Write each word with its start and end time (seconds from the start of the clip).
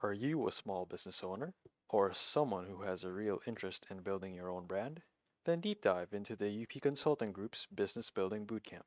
Are 0.00 0.12
you 0.12 0.46
a 0.46 0.52
small 0.52 0.86
business 0.86 1.24
owner 1.24 1.54
or 1.88 2.14
someone 2.14 2.66
who 2.66 2.82
has 2.82 3.02
a 3.02 3.10
real 3.10 3.40
interest 3.48 3.84
in 3.90 3.98
building 3.98 4.32
your 4.32 4.48
own 4.48 4.64
brand? 4.64 5.02
Then 5.44 5.60
deep 5.60 5.82
dive 5.82 6.12
into 6.12 6.36
the 6.36 6.62
UP 6.62 6.80
Consulting 6.80 7.32
Group's 7.32 7.66
Business 7.74 8.08
Building 8.08 8.46
Bootcamp, 8.46 8.84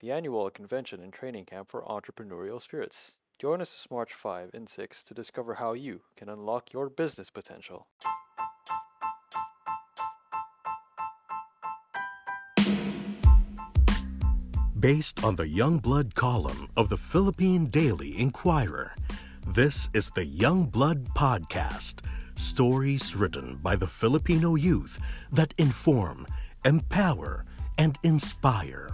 the 0.00 0.12
annual 0.12 0.50
convention 0.50 1.00
and 1.00 1.14
training 1.14 1.46
camp 1.46 1.70
for 1.70 1.82
entrepreneurial 1.84 2.60
spirits. 2.60 3.16
Join 3.38 3.62
us 3.62 3.72
this 3.72 3.90
March 3.90 4.12
5 4.12 4.50
and 4.52 4.68
6 4.68 5.02
to 5.04 5.14
discover 5.14 5.54
how 5.54 5.72
you 5.72 6.02
can 6.14 6.28
unlock 6.28 6.74
your 6.74 6.90
business 6.90 7.30
potential. 7.30 7.86
Based 14.78 15.24
on 15.24 15.36
the 15.36 15.44
Youngblood 15.44 16.14
column 16.14 16.68
of 16.76 16.90
the 16.90 16.98
Philippine 16.98 17.66
Daily 17.66 18.18
Inquirer, 18.18 18.94
this 19.54 19.90
is 19.92 20.10
the 20.10 20.24
Young 20.24 20.66
Blood 20.66 21.08
Podcast 21.14 22.04
stories 22.36 23.16
written 23.16 23.58
by 23.62 23.74
the 23.74 23.86
Filipino 23.86 24.54
youth 24.54 25.00
that 25.32 25.52
inform, 25.58 26.26
empower, 26.64 27.44
and 27.76 27.98
inspire. 28.04 28.90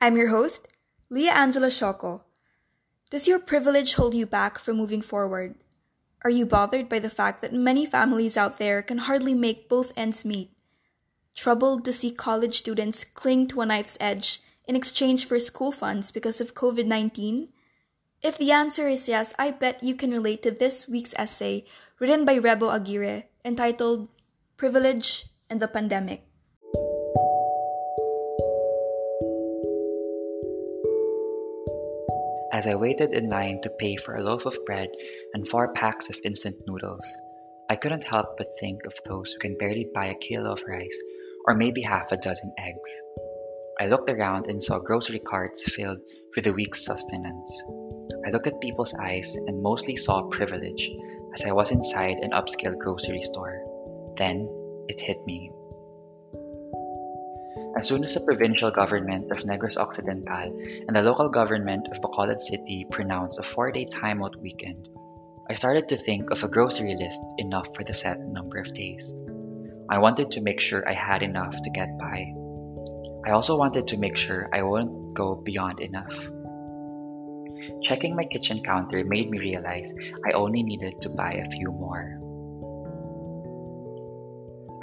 I'm 0.00 0.16
your 0.16 0.28
host, 0.28 0.68
Leah 1.08 1.32
Angela 1.32 1.68
Shoko. 1.68 2.20
Does 3.08 3.26
your 3.26 3.38
privilege 3.38 3.94
hold 3.94 4.12
you 4.12 4.26
back 4.26 4.58
from 4.58 4.76
moving 4.76 5.00
forward? 5.00 5.54
Are 6.22 6.30
you 6.30 6.44
bothered 6.44 6.88
by 6.88 6.98
the 6.98 7.10
fact 7.10 7.40
that 7.40 7.54
many 7.54 7.86
families 7.86 8.36
out 8.36 8.58
there 8.58 8.82
can 8.82 8.98
hardly 8.98 9.32
make 9.32 9.70
both 9.70 9.92
ends 9.96 10.24
meet? 10.24 10.50
troubled 11.34 11.84
to 11.84 11.92
see 11.92 12.10
college 12.10 12.58
students 12.58 13.04
cling 13.04 13.48
to 13.48 13.60
a 13.60 13.66
knife's 13.66 13.96
edge 14.00 14.40
in 14.72 14.76
exchange 14.76 15.26
for 15.26 15.38
school 15.38 15.70
funds 15.70 16.10
because 16.10 16.40
of 16.40 16.54
COVID 16.54 16.86
19? 16.86 17.52
If 18.22 18.38
the 18.38 18.52
answer 18.52 18.88
is 18.88 19.06
yes, 19.06 19.34
I 19.38 19.50
bet 19.50 19.84
you 19.84 19.94
can 19.94 20.10
relate 20.10 20.40
to 20.44 20.50
this 20.50 20.88
week's 20.88 21.12
essay 21.12 21.66
written 22.00 22.24
by 22.24 22.38
Rebo 22.38 22.72
Aguirre 22.72 23.28
entitled 23.44 24.08
Privilege 24.56 25.26
and 25.50 25.60
the 25.60 25.68
Pandemic. 25.68 26.24
As 32.50 32.66
I 32.66 32.74
waited 32.74 33.12
in 33.12 33.28
line 33.28 33.60
to 33.60 33.76
pay 33.76 33.96
for 33.96 34.16
a 34.16 34.22
loaf 34.22 34.46
of 34.46 34.56
bread 34.64 34.88
and 35.34 35.46
four 35.46 35.74
packs 35.74 36.08
of 36.08 36.16
instant 36.24 36.56
noodles, 36.66 37.04
I 37.68 37.76
couldn't 37.76 38.04
help 38.04 38.38
but 38.38 38.48
think 38.58 38.86
of 38.86 38.96
those 39.04 39.34
who 39.34 39.38
can 39.38 39.58
barely 39.58 39.86
buy 39.92 40.06
a 40.06 40.14
kilo 40.24 40.52
of 40.52 40.64
rice 40.66 40.98
or 41.44 41.54
maybe 41.54 41.82
half 41.82 42.10
a 42.10 42.16
dozen 42.16 42.54
eggs. 42.56 43.02
I 43.82 43.86
looked 43.86 44.08
around 44.08 44.46
and 44.46 44.62
saw 44.62 44.78
grocery 44.78 45.18
carts 45.18 45.64
filled 45.64 45.98
with 46.36 46.44
the 46.44 46.52
week's 46.52 46.84
sustenance. 46.84 47.64
I 48.24 48.30
looked 48.30 48.46
at 48.46 48.60
people's 48.60 48.94
eyes 48.94 49.34
and 49.34 49.60
mostly 49.60 49.96
saw 49.96 50.22
privilege 50.22 50.88
as 51.34 51.44
I 51.44 51.50
was 51.50 51.72
inside 51.72 52.18
an 52.22 52.30
upscale 52.30 52.78
grocery 52.78 53.22
store. 53.22 53.58
Then 54.16 54.46
it 54.86 55.00
hit 55.00 55.26
me. 55.26 55.50
As 57.76 57.88
soon 57.88 58.04
as 58.04 58.14
the 58.14 58.20
provincial 58.20 58.70
government 58.70 59.32
of 59.32 59.38
Negros 59.38 59.76
Occidental 59.76 60.54
and 60.86 60.94
the 60.94 61.02
local 61.02 61.28
government 61.28 61.88
of 61.90 62.00
Bacolod 62.00 62.38
City 62.38 62.86
pronounced 62.88 63.40
a 63.40 63.42
four 63.42 63.72
day 63.72 63.86
timeout 63.86 64.36
weekend, 64.36 64.86
I 65.50 65.54
started 65.54 65.88
to 65.88 65.96
think 65.96 66.30
of 66.30 66.44
a 66.44 66.48
grocery 66.48 66.94
list 66.94 67.20
enough 67.36 67.74
for 67.74 67.82
the 67.82 67.94
set 67.94 68.20
number 68.20 68.58
of 68.60 68.72
days. 68.72 69.12
I 69.90 69.98
wanted 69.98 70.30
to 70.30 70.40
make 70.40 70.60
sure 70.60 70.88
I 70.88 70.94
had 70.94 71.24
enough 71.24 71.60
to 71.60 71.70
get 71.70 71.98
by. 71.98 72.41
I 73.24 73.30
also 73.30 73.56
wanted 73.56 73.88
to 73.88 73.98
make 73.98 74.16
sure 74.16 74.48
I 74.52 74.62
wouldn't 74.62 75.14
go 75.14 75.36
beyond 75.36 75.80
enough. 75.80 76.28
Checking 77.84 78.16
my 78.16 78.24
kitchen 78.24 78.62
counter 78.64 79.04
made 79.04 79.30
me 79.30 79.38
realize 79.38 79.94
I 80.26 80.32
only 80.32 80.62
needed 80.62 81.00
to 81.02 81.08
buy 81.08 81.34
a 81.34 81.50
few 81.50 81.70
more. 81.70 82.18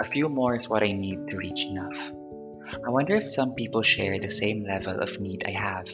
A 0.00 0.04
few 0.04 0.30
more 0.30 0.58
is 0.58 0.68
what 0.68 0.82
I 0.82 0.92
need 0.92 1.28
to 1.28 1.36
reach 1.36 1.66
enough. 1.66 1.98
I 2.86 2.88
wonder 2.88 3.14
if 3.16 3.30
some 3.30 3.54
people 3.54 3.82
share 3.82 4.18
the 4.18 4.30
same 4.30 4.64
level 4.64 5.00
of 5.00 5.20
need 5.20 5.44
I 5.46 5.50
have. 5.50 5.88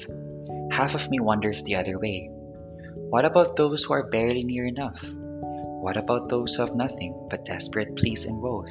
Half 0.70 0.94
of 0.94 1.10
me 1.10 1.19
wonders 1.19 1.65
the 1.65 1.76
other 1.76 1.99
way. 1.99 2.31
What 3.10 3.25
about 3.25 3.56
those 3.56 3.82
who 3.82 3.94
are 3.94 4.09
barely 4.09 4.44
near 4.44 4.66
enough? 4.66 5.03
What 5.82 5.97
about 5.97 6.28
those 6.28 6.54
who 6.54 6.62
have 6.62 6.76
nothing 6.76 7.26
but 7.28 7.44
desperate 7.44 7.97
pleas 7.97 8.26
and 8.26 8.41
woes? 8.41 8.70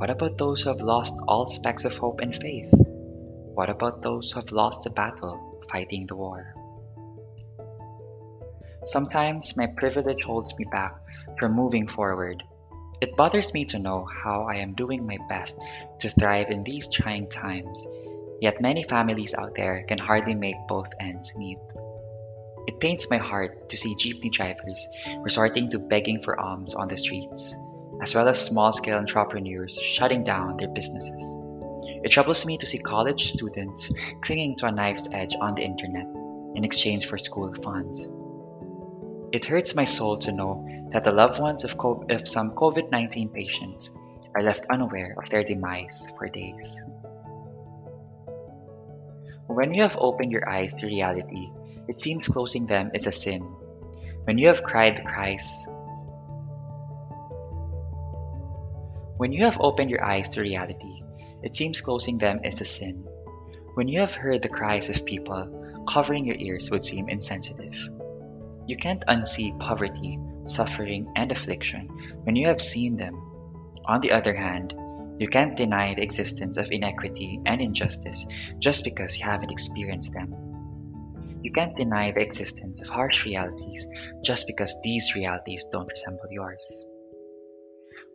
What 0.00 0.10
about 0.10 0.38
those 0.38 0.62
who 0.62 0.70
have 0.70 0.80
lost 0.80 1.20
all 1.28 1.46
specks 1.46 1.84
of 1.84 1.96
hope 1.96 2.20
and 2.20 2.34
faith? 2.34 2.72
What 3.54 3.70
about 3.70 4.02
those 4.02 4.30
who 4.30 4.40
have 4.40 4.52
lost 4.52 4.84
the 4.84 4.90
battle 4.90 5.62
fighting 5.70 6.06
the 6.06 6.16
war? 6.16 6.54
Sometimes 8.84 9.56
my 9.56 9.66
privilege 9.66 10.24
holds 10.24 10.58
me 10.58 10.64
back 10.70 10.94
from 11.38 11.52
moving 11.52 11.86
forward. 11.86 12.42
It 13.00 13.16
bothers 13.16 13.52
me 13.52 13.64
to 13.66 13.78
know 13.78 14.04
how 14.04 14.44
I 14.44 14.56
am 14.56 14.74
doing 14.74 15.06
my 15.06 15.18
best 15.28 15.60
to 16.00 16.08
thrive 16.08 16.50
in 16.50 16.64
these 16.64 16.88
trying 16.88 17.28
times, 17.28 17.86
yet 18.40 18.60
many 18.60 18.82
families 18.82 19.34
out 19.34 19.54
there 19.54 19.84
can 19.86 19.98
hardly 19.98 20.34
make 20.34 20.56
both 20.68 20.88
ends 20.98 21.34
meet. 21.36 21.58
It 22.66 22.80
pains 22.80 23.10
my 23.10 23.18
heart 23.18 23.68
to 23.70 23.76
see 23.76 23.96
jeepney 23.96 24.32
drivers 24.32 24.88
resorting 25.20 25.70
to 25.70 25.78
begging 25.78 26.22
for 26.22 26.40
alms 26.40 26.74
on 26.74 26.88
the 26.88 26.96
streets 26.96 27.56
as 28.00 28.14
well 28.14 28.28
as 28.28 28.40
small 28.40 28.72
scale 28.72 28.96
entrepreneurs 28.96 29.74
shutting 29.74 30.24
down 30.24 30.56
their 30.56 30.68
businesses. 30.68 31.36
It 32.02 32.10
troubles 32.10 32.46
me 32.46 32.56
to 32.58 32.66
see 32.66 32.78
college 32.78 33.32
students 33.32 33.92
clinging 34.22 34.56
to 34.56 34.66
a 34.66 34.72
knife's 34.72 35.08
edge 35.12 35.36
on 35.40 35.54
the 35.54 35.64
internet 35.64 36.06
in 36.54 36.64
exchange 36.64 37.06
for 37.06 37.18
school 37.18 37.52
funds. 37.52 38.10
It 39.32 39.44
hurts 39.44 39.74
my 39.74 39.84
soul 39.84 40.16
to 40.18 40.32
know 40.32 40.66
that 40.92 41.04
the 41.04 41.12
loved 41.12 41.40
ones 41.40 41.64
of, 41.64 41.76
of 42.10 42.26
some 42.26 42.52
COVID 42.52 42.90
19 42.90 43.28
patients 43.28 43.94
are 44.34 44.42
left 44.42 44.66
unaware 44.70 45.14
of 45.18 45.28
their 45.28 45.44
demise 45.44 46.08
for 46.16 46.28
days. 46.28 46.80
When 49.46 49.74
you 49.74 49.82
have 49.82 49.98
opened 49.98 50.32
your 50.32 50.48
eyes 50.48 50.74
to 50.74 50.86
reality, 50.86 51.50
it 51.86 52.00
seems 52.00 52.26
closing 52.26 52.66
them 52.66 52.92
is 52.94 53.06
a 53.06 53.12
sin. 53.12 53.42
When 54.24 54.38
you 54.38 54.48
have 54.48 54.62
cried 54.62 54.96
the 54.96 55.02
cries 55.02 55.66
When 59.20 59.32
you 59.32 59.44
have 59.44 59.60
opened 59.60 59.90
your 59.90 60.02
eyes 60.02 60.30
to 60.30 60.40
reality, 60.40 60.99
it 61.42 61.56
seems 61.56 61.80
closing 61.80 62.18
them 62.18 62.44
is 62.44 62.60
a 62.60 62.64
sin. 62.64 63.06
When 63.74 63.88
you 63.88 64.00
have 64.00 64.14
heard 64.14 64.42
the 64.42 64.48
cries 64.48 64.90
of 64.90 65.04
people, 65.04 65.84
covering 65.88 66.26
your 66.26 66.36
ears 66.36 66.70
would 66.70 66.84
seem 66.84 67.08
insensitive. 67.08 67.74
You 68.66 68.76
can't 68.76 69.04
unsee 69.06 69.58
poverty, 69.58 70.18
suffering, 70.44 71.12
and 71.16 71.32
affliction 71.32 71.88
when 72.24 72.36
you 72.36 72.48
have 72.48 72.62
seen 72.62 72.96
them. 72.96 73.14
On 73.84 74.00
the 74.00 74.12
other 74.12 74.34
hand, 74.34 74.74
you 75.18 75.28
can't 75.28 75.56
deny 75.56 75.94
the 75.94 76.02
existence 76.02 76.56
of 76.56 76.70
inequity 76.70 77.40
and 77.44 77.60
injustice 77.60 78.26
just 78.58 78.84
because 78.84 79.18
you 79.18 79.24
haven't 79.24 79.50
experienced 79.50 80.12
them. 80.12 80.34
You 81.42 81.52
can't 81.52 81.76
deny 81.76 82.12
the 82.12 82.22
existence 82.22 82.82
of 82.82 82.88
harsh 82.88 83.24
realities 83.24 83.88
just 84.22 84.46
because 84.46 84.80
these 84.82 85.14
realities 85.14 85.66
don't 85.70 85.90
resemble 85.90 86.28
yours. 86.30 86.84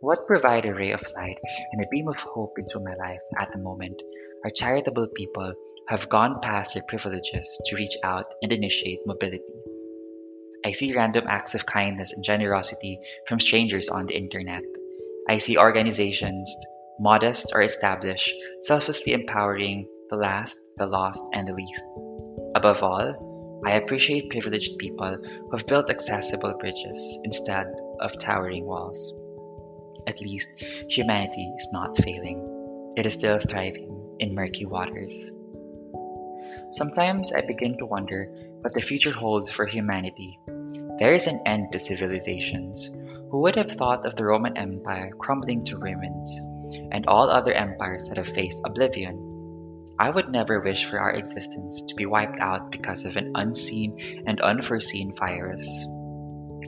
What 0.00 0.26
provide 0.26 0.66
a 0.66 0.74
ray 0.74 0.92
of 0.92 1.00
light 1.16 1.38
and 1.72 1.82
a 1.82 1.88
beam 1.90 2.06
of 2.08 2.20
hope 2.20 2.58
into 2.58 2.80
my 2.80 2.94
life 2.96 3.22
at 3.38 3.50
the 3.50 3.58
moment 3.58 4.02
are 4.44 4.50
charitable 4.50 5.08
people 5.16 5.54
who 5.54 5.84
have 5.88 6.10
gone 6.10 6.40
past 6.42 6.74
their 6.74 6.82
privileges 6.82 7.60
to 7.64 7.76
reach 7.76 7.96
out 8.04 8.26
and 8.42 8.52
initiate 8.52 9.06
mobility. 9.06 9.42
I 10.66 10.72
see 10.72 10.94
random 10.94 11.24
acts 11.28 11.54
of 11.54 11.64
kindness 11.64 12.12
and 12.12 12.22
generosity 12.22 13.00
from 13.26 13.40
strangers 13.40 13.88
on 13.88 14.04
the 14.04 14.16
internet. 14.16 14.64
I 15.30 15.38
see 15.38 15.56
organizations, 15.56 16.54
modest 17.00 17.52
or 17.54 17.62
established, 17.62 18.34
selflessly 18.60 19.14
empowering 19.14 19.88
the 20.10 20.16
last, 20.16 20.58
the 20.76 20.86
lost, 20.86 21.24
and 21.32 21.48
the 21.48 21.54
least. 21.54 21.84
Above 22.54 22.82
all, 22.82 23.62
I 23.64 23.72
appreciate 23.72 24.28
privileged 24.28 24.76
people 24.76 25.16
who 25.16 25.56
have 25.56 25.66
built 25.66 25.88
accessible 25.88 26.52
bridges 26.60 27.18
instead 27.24 27.72
of 27.98 28.18
towering 28.18 28.66
walls. 28.66 29.14
At 30.06 30.20
least, 30.20 30.60
humanity 30.88 31.52
is 31.56 31.72
not 31.72 31.96
failing. 31.96 32.92
It 32.96 33.06
is 33.06 33.14
still 33.14 33.38
thriving 33.38 34.16
in 34.18 34.34
murky 34.34 34.64
waters. 34.64 35.32
Sometimes 36.70 37.32
I 37.32 37.40
begin 37.42 37.78
to 37.78 37.86
wonder 37.86 38.30
what 38.60 38.72
the 38.72 38.82
future 38.82 39.12
holds 39.12 39.50
for 39.50 39.66
humanity. 39.66 40.38
There 40.98 41.14
is 41.14 41.26
an 41.26 41.40
end 41.44 41.72
to 41.72 41.78
civilizations. 41.78 42.96
Who 43.30 43.40
would 43.42 43.56
have 43.56 43.72
thought 43.72 44.06
of 44.06 44.16
the 44.16 44.24
Roman 44.24 44.56
Empire 44.56 45.10
crumbling 45.18 45.64
to 45.64 45.78
ruins, 45.78 46.40
and 46.92 47.06
all 47.06 47.28
other 47.28 47.52
empires 47.52 48.08
that 48.08 48.18
have 48.18 48.28
faced 48.28 48.62
oblivion? 48.64 49.94
I 49.98 50.10
would 50.10 50.28
never 50.28 50.60
wish 50.60 50.84
for 50.84 51.00
our 51.00 51.12
existence 51.12 51.82
to 51.82 51.94
be 51.94 52.06
wiped 52.06 52.38
out 52.38 52.70
because 52.70 53.04
of 53.04 53.16
an 53.16 53.32
unseen 53.34 54.24
and 54.26 54.40
unforeseen 54.40 55.14
virus. 55.14 55.86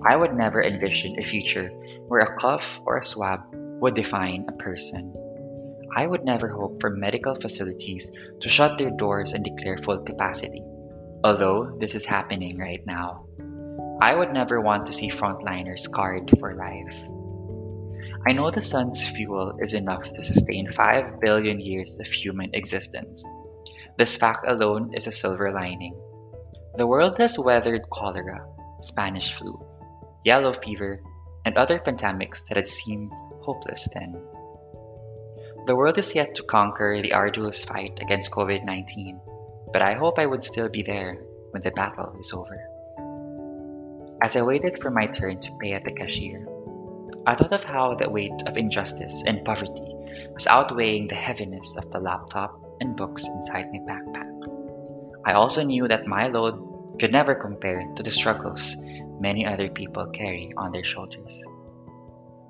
I 0.05 0.17
would 0.17 0.35
never 0.35 0.62
envision 0.62 1.19
a 1.19 1.25
future 1.25 1.69
where 2.09 2.21
a 2.21 2.37
cough 2.39 2.81
or 2.87 2.99
a 2.99 3.05
swab 3.05 3.41
would 3.81 3.95
define 3.95 4.47
a 4.49 4.53
person. 4.53 5.15
I 5.95 6.06
would 6.06 6.25
never 6.25 6.49
hope 6.49 6.81
for 6.81 6.91
medical 6.91 7.35
facilities 7.35 8.11
to 8.41 8.49
shut 8.49 8.79
their 8.79 8.91
doors 8.91 9.33
and 9.33 9.45
declare 9.45 9.79
full 9.79 10.00
capacity. 10.00 10.62
although 11.25 11.77
this 11.79 11.95
is 11.95 12.05
happening 12.05 12.59
right 12.59 12.85
now. 12.87 13.27
I 14.00 14.15
would 14.15 14.33
never 14.33 14.61
want 14.61 14.87
to 14.87 14.93
see 14.93 15.11
frontliners 15.11 15.81
scarred 15.81 16.31
for 16.39 16.55
life. 16.55 16.95
I 18.27 18.33
know 18.33 18.50
the 18.50 18.62
sun's 18.62 19.03
fuel 19.03 19.59
is 19.61 19.75
enough 19.75 20.05
to 20.05 20.23
sustain 20.23 20.71
5 20.71 21.21
billion 21.21 21.61
years 21.61 21.99
of 21.99 22.06
human 22.06 22.55
existence. 22.55 23.25
This 23.97 24.17
fact 24.17 24.45
alone 24.47 24.95
is 24.95 25.06
a 25.06 25.12
silver 25.12 25.50
lining. 25.50 25.99
The 26.77 26.87
world 26.87 27.19
has 27.19 27.39
weathered 27.39 27.91
cholera, 27.91 28.47
Spanish 28.81 29.35
flu, 29.35 29.59
yellow 30.28 30.52
fever, 30.52 31.00
and 31.46 31.56
other 31.56 31.78
pandemics 31.80 32.44
that 32.44 32.60
had 32.60 32.66
seemed 32.66 33.10
hopeless 33.40 33.88
then. 33.94 34.12
The 35.66 35.75
world 35.75 35.96
is 35.96 36.14
yet 36.14 36.36
to 36.36 36.42
conquer 36.42 37.00
the 37.00 37.14
arduous 37.14 37.64
fight 37.64 37.96
against 38.00 38.30
COVID 38.30 38.64
19, 38.64 39.20
but 39.72 39.80
I 39.80 39.94
hope 39.94 40.19
I 40.19 40.26
would 40.26 40.44
still 40.44 40.69
be 40.69 40.82
there 40.82 41.16
when 41.52 41.62
the 41.62 41.70
battle 41.70 42.12
is 42.20 42.32
over. 42.36 42.60
As 44.20 44.36
I 44.36 44.42
waited 44.42 44.82
for 44.82 44.90
my 44.90 45.06
turn 45.06 45.40
to 45.40 45.56
pay 45.62 45.72
at 45.72 45.84
the 45.84 45.96
cashier, 45.96 46.44
I 47.25 47.34
thought 47.34 47.56
of 47.56 47.64
how 47.64 47.94
the 47.94 48.10
weight 48.10 48.42
of 48.46 48.58
injustice 48.58 49.25
and 49.26 49.44
poverty 49.44 49.96
was 50.36 50.46
outweighing 50.46 51.08
the 51.08 51.14
heaviness 51.14 51.76
of 51.76 51.90
the 51.90 52.00
laptop 52.00 52.52
and 52.80 52.96
books 52.96 53.25
inside 53.25 53.72
my 53.72 53.80
backpack. 53.88 54.28
I 55.25 55.32
also 55.32 55.64
knew 55.64 55.88
that 55.88 56.06
my 56.06 56.28
load 56.28 56.98
could 57.00 57.12
never 57.12 57.34
compare 57.34 57.80
to 57.96 58.02
the 58.02 58.10
struggles 58.10 58.76
many 59.20 59.47
other 59.47 59.69
people 59.69 60.06
carry 60.09 60.53
on 60.56 60.73
their 60.73 60.85
shoulders. 60.85 61.43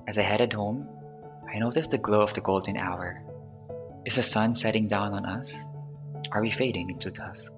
As 0.06 0.18
I 0.18 0.22
headed 0.22 0.52
home, 0.52 0.88
I 1.52 1.58
noticed 1.58 1.90
the 1.90 1.98
glow 1.98 2.20
of 2.20 2.34
the 2.34 2.40
golden 2.40 2.76
hour. 2.76 3.22
Is 4.04 4.16
the 4.16 4.22
sun 4.22 4.54
setting 4.54 4.88
down 4.88 5.12
on 5.12 5.24
us? 5.24 5.54
Are 6.32 6.42
we 6.42 6.50
fading 6.50 6.90
into 6.90 7.10
dusk? 7.10 7.52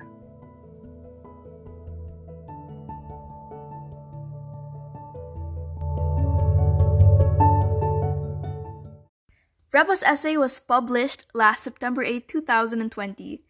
Rebo's 9.73 10.03
essay 10.03 10.37
was 10.37 10.61
published 10.61 11.27
last 11.33 11.63
September 11.63 12.03
8, 12.03 12.29
2020. 12.29 13.43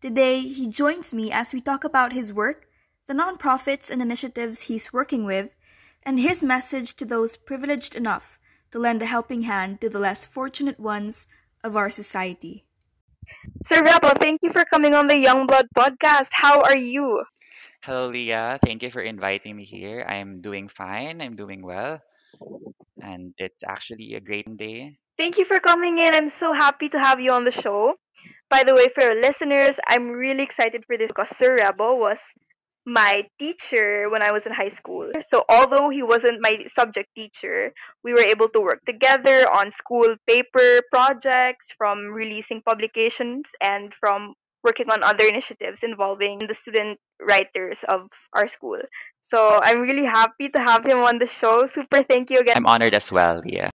Today, 0.00 0.40
he 0.40 0.68
joins 0.68 1.14
me 1.14 1.30
as 1.32 1.52
we 1.52 1.60
talk 1.60 1.82
about 1.82 2.12
his 2.12 2.32
work, 2.32 2.67
the 3.08 3.14
nonprofits 3.14 3.90
and 3.90 4.02
initiatives 4.02 4.68
he's 4.68 4.92
working 4.92 5.24
with, 5.24 5.48
and 6.04 6.20
his 6.20 6.44
message 6.44 6.94
to 6.94 7.06
those 7.06 7.36
privileged 7.36 7.96
enough 7.96 8.38
to 8.70 8.78
lend 8.78 9.00
a 9.00 9.06
helping 9.06 9.42
hand 9.42 9.80
to 9.80 9.88
the 9.88 9.98
less 9.98 10.26
fortunate 10.26 10.78
ones 10.78 11.26
of 11.64 11.74
our 11.74 11.88
society. 11.88 12.66
Sir 13.64 13.82
Rebo, 13.82 14.12
thank 14.18 14.40
you 14.42 14.52
for 14.52 14.64
coming 14.64 14.94
on 14.94 15.06
the 15.06 15.16
Young 15.16 15.46
Blood 15.46 15.66
podcast. 15.74 16.28
How 16.32 16.60
are 16.60 16.76
you? 16.76 17.24
Hello, 17.82 18.08
Leah. 18.08 18.58
Thank 18.62 18.82
you 18.82 18.90
for 18.90 19.00
inviting 19.00 19.56
me 19.56 19.64
here. 19.64 20.04
I'm 20.06 20.42
doing 20.42 20.68
fine. 20.68 21.22
I'm 21.22 21.34
doing 21.34 21.64
well. 21.64 22.00
And 23.02 23.32
it's 23.38 23.64
actually 23.64 24.14
a 24.14 24.20
great 24.20 24.54
day. 24.56 24.98
Thank 25.16 25.38
you 25.38 25.46
for 25.46 25.60
coming 25.60 25.98
in. 25.98 26.14
I'm 26.14 26.28
so 26.28 26.52
happy 26.52 26.88
to 26.90 26.98
have 26.98 27.20
you 27.20 27.32
on 27.32 27.44
the 27.44 27.52
show. 27.52 27.94
By 28.50 28.64
the 28.64 28.74
way, 28.74 28.88
for 28.94 29.04
our 29.04 29.14
listeners, 29.14 29.80
I'm 29.86 30.10
really 30.10 30.42
excited 30.42 30.84
for 30.86 30.96
this 30.98 31.08
because 31.08 31.30
Sir 31.30 31.56
Rebo 31.56 31.98
was 31.98 32.20
my 32.86 33.26
teacher 33.38 34.08
when 34.10 34.22
I 34.22 34.32
was 34.32 34.46
in 34.46 34.52
high 34.52 34.70
school. 34.70 35.10
So, 35.28 35.44
although 35.48 35.90
he 35.90 36.02
wasn't 36.02 36.40
my 36.40 36.64
subject 36.68 37.10
teacher, 37.14 37.72
we 38.02 38.12
were 38.12 38.24
able 38.24 38.48
to 38.50 38.60
work 38.60 38.84
together 38.84 39.48
on 39.50 39.70
school 39.72 40.16
paper 40.26 40.80
projects, 40.90 41.68
from 41.76 42.08
releasing 42.08 42.62
publications, 42.62 43.50
and 43.60 43.92
from 43.94 44.34
working 44.64 44.90
on 44.90 45.02
other 45.02 45.24
initiatives 45.24 45.82
involving 45.82 46.38
the 46.40 46.54
student 46.54 46.98
writers 47.20 47.84
of 47.88 48.08
our 48.32 48.48
school. 48.48 48.80
So, 49.20 49.60
I'm 49.62 49.80
really 49.80 50.06
happy 50.06 50.48
to 50.50 50.58
have 50.58 50.84
him 50.84 50.98
on 50.98 51.18
the 51.18 51.26
show. 51.26 51.66
Super 51.66 52.02
thank 52.02 52.30
you 52.30 52.40
again. 52.40 52.56
I'm 52.56 52.66
honored 52.66 52.94
as 52.94 53.12
well, 53.12 53.42
yeah. 53.44 53.70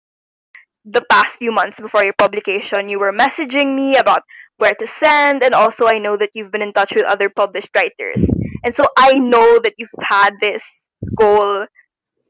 the 0.84 1.04
past 1.10 1.38
few 1.38 1.50
months 1.52 1.80
before 1.80 2.04
your 2.04 2.12
publication, 2.12 2.88
you 2.88 2.98
were 2.98 3.12
messaging 3.12 3.74
me 3.74 3.96
about 3.96 4.22
where 4.58 4.74
to 4.74 4.86
send, 4.86 5.42
and 5.42 5.54
also 5.54 5.86
I 5.86 5.98
know 5.98 6.16
that 6.16 6.30
you've 6.34 6.50
been 6.52 6.62
in 6.62 6.72
touch 6.72 6.92
with 6.94 7.04
other 7.04 7.28
published 7.30 7.70
writers. 7.74 8.20
And 8.64 8.74
so 8.74 8.88
I 8.96 9.18
know 9.18 9.60
that 9.60 9.74
you've 9.78 9.90
had 10.00 10.40
this 10.40 10.90
goal 11.16 11.66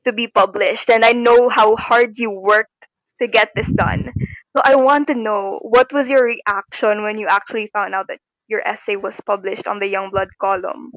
to 0.04 0.12
be 0.12 0.26
published, 0.26 0.90
and 0.90 1.04
I 1.04 1.12
know 1.12 1.48
how 1.48 1.76
hard 1.76 2.19
you 2.19 2.31
worked 2.31 2.86
to 3.22 3.28
get 3.28 3.50
this 3.54 3.70
done. 3.70 4.12
So 4.56 4.62
I 4.62 4.76
want 4.76 5.08
to 5.08 5.14
know 5.14 5.58
what 5.62 5.92
was 5.92 6.10
your 6.10 6.25
reaction 6.25 7.02
when 7.02 7.19
you 7.19 7.26
actually 7.28 7.70
found 7.72 7.94
out 7.94 8.08
that 8.08 8.20
your 8.48 8.66
essay 8.66 8.96
was 8.96 9.20
published 9.25 9.66
on 9.66 9.78
the 9.78 9.90
Youngblood 9.92 10.28
column? 10.40 10.92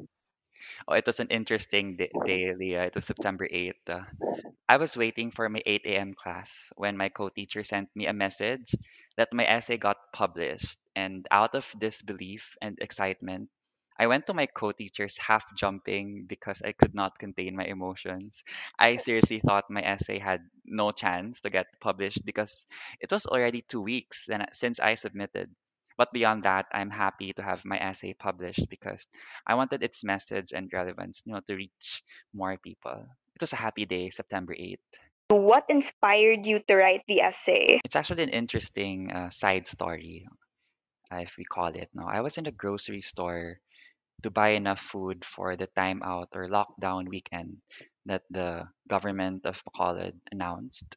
Oh, 0.86 0.94
it 0.94 1.06
was 1.06 1.20
an 1.20 1.28
interesting 1.28 1.96
day, 1.96 2.10
Leah. 2.54 2.86
It 2.86 2.94
was 2.94 3.04
September 3.04 3.48
8th. 3.48 3.88
Uh, 3.88 4.02
I 4.68 4.76
was 4.76 4.96
waiting 4.96 5.30
for 5.30 5.48
my 5.48 5.62
8 5.64 5.82
a.m. 5.86 6.14
class 6.14 6.72
when 6.76 6.96
my 6.96 7.08
co-teacher 7.08 7.64
sent 7.64 7.88
me 7.94 8.06
a 8.06 8.12
message 8.12 8.74
that 9.16 9.32
my 9.32 9.44
essay 9.44 9.76
got 9.76 9.96
published. 10.12 10.78
And 10.94 11.26
out 11.30 11.54
of 11.54 11.72
disbelief 11.78 12.56
and 12.60 12.78
excitement, 12.80 13.48
I 13.98 14.06
went 14.06 14.26
to 14.28 14.34
my 14.34 14.46
co-teachers 14.46 15.18
half 15.18 15.44
jumping 15.56 16.24
because 16.28 16.62
I 16.62 16.72
could 16.72 16.94
not 16.94 17.18
contain 17.18 17.56
my 17.56 17.64
emotions. 17.64 18.44
I 18.78 18.96
seriously 18.96 19.40
thought 19.40 19.70
my 19.70 19.82
essay 19.82 20.18
had 20.18 20.42
no 20.64 20.92
chance 20.92 21.40
to 21.42 21.50
get 21.50 21.66
published 21.80 22.24
because 22.24 22.66
it 23.00 23.10
was 23.10 23.26
already 23.26 23.62
two 23.62 23.80
weeks 23.80 24.28
since 24.52 24.78
I 24.78 24.94
submitted. 24.94 25.50
But 25.96 26.12
beyond 26.12 26.44
that, 26.44 26.66
I'm 26.70 26.90
happy 26.90 27.32
to 27.32 27.42
have 27.42 27.64
my 27.64 27.76
essay 27.76 28.14
published 28.14 28.70
because 28.70 29.08
I 29.44 29.56
wanted 29.56 29.82
its 29.82 30.04
message 30.04 30.52
and 30.54 30.70
relevance, 30.72 31.22
you 31.26 31.32
know, 31.32 31.40
to 31.50 31.56
reach 31.56 32.04
more 32.32 32.56
people. 32.56 33.04
It 33.34 33.40
was 33.40 33.52
a 33.52 33.56
happy 33.56 33.84
day, 33.84 34.10
September 34.10 34.54
8th. 34.54 34.78
What 35.30 35.66
inspired 35.68 36.46
you 36.46 36.60
to 36.68 36.76
write 36.76 37.02
the 37.08 37.20
essay? 37.20 37.80
It's 37.84 37.96
actually 37.96 38.22
an 38.22 38.30
interesting 38.30 39.10
uh, 39.10 39.30
side 39.30 39.66
story, 39.66 40.28
uh, 41.10 41.16
if 41.16 41.34
we 41.36 41.44
call 41.44 41.74
it. 41.74 41.90
No, 41.92 42.06
I 42.06 42.20
was 42.20 42.38
in 42.38 42.46
a 42.46 42.54
grocery 42.54 43.02
store 43.02 43.58
to 44.22 44.30
buy 44.30 44.50
enough 44.50 44.80
food 44.80 45.24
for 45.24 45.56
the 45.56 45.66
time 45.68 46.02
out 46.02 46.28
or 46.34 46.48
lockdown 46.48 47.08
weekend 47.08 47.58
that 48.06 48.22
the 48.30 48.68
government 48.88 49.44
of 49.46 49.62
Bacolod 49.64 50.18
announced. 50.32 50.96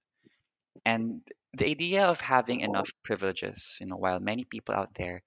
And 0.85 1.21
the 1.53 1.65
idea 1.67 2.05
of 2.05 2.21
having 2.21 2.61
enough 2.61 2.91
privileges, 3.03 3.77
you 3.79 3.87
know, 3.87 3.97
while 3.97 4.19
many 4.19 4.45
people 4.45 4.75
out 4.75 4.93
there 4.95 5.23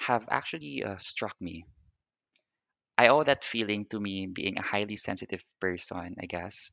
have 0.00 0.26
actually 0.30 0.84
uh, 0.84 0.98
struck 0.98 1.36
me. 1.40 1.64
I 2.98 3.08
owe 3.08 3.22
that 3.24 3.44
feeling 3.44 3.84
to 3.86 4.00
me 4.00 4.26
being 4.26 4.58
a 4.58 4.62
highly 4.62 4.96
sensitive 4.96 5.42
person, 5.60 6.16
I 6.20 6.26
guess. 6.26 6.70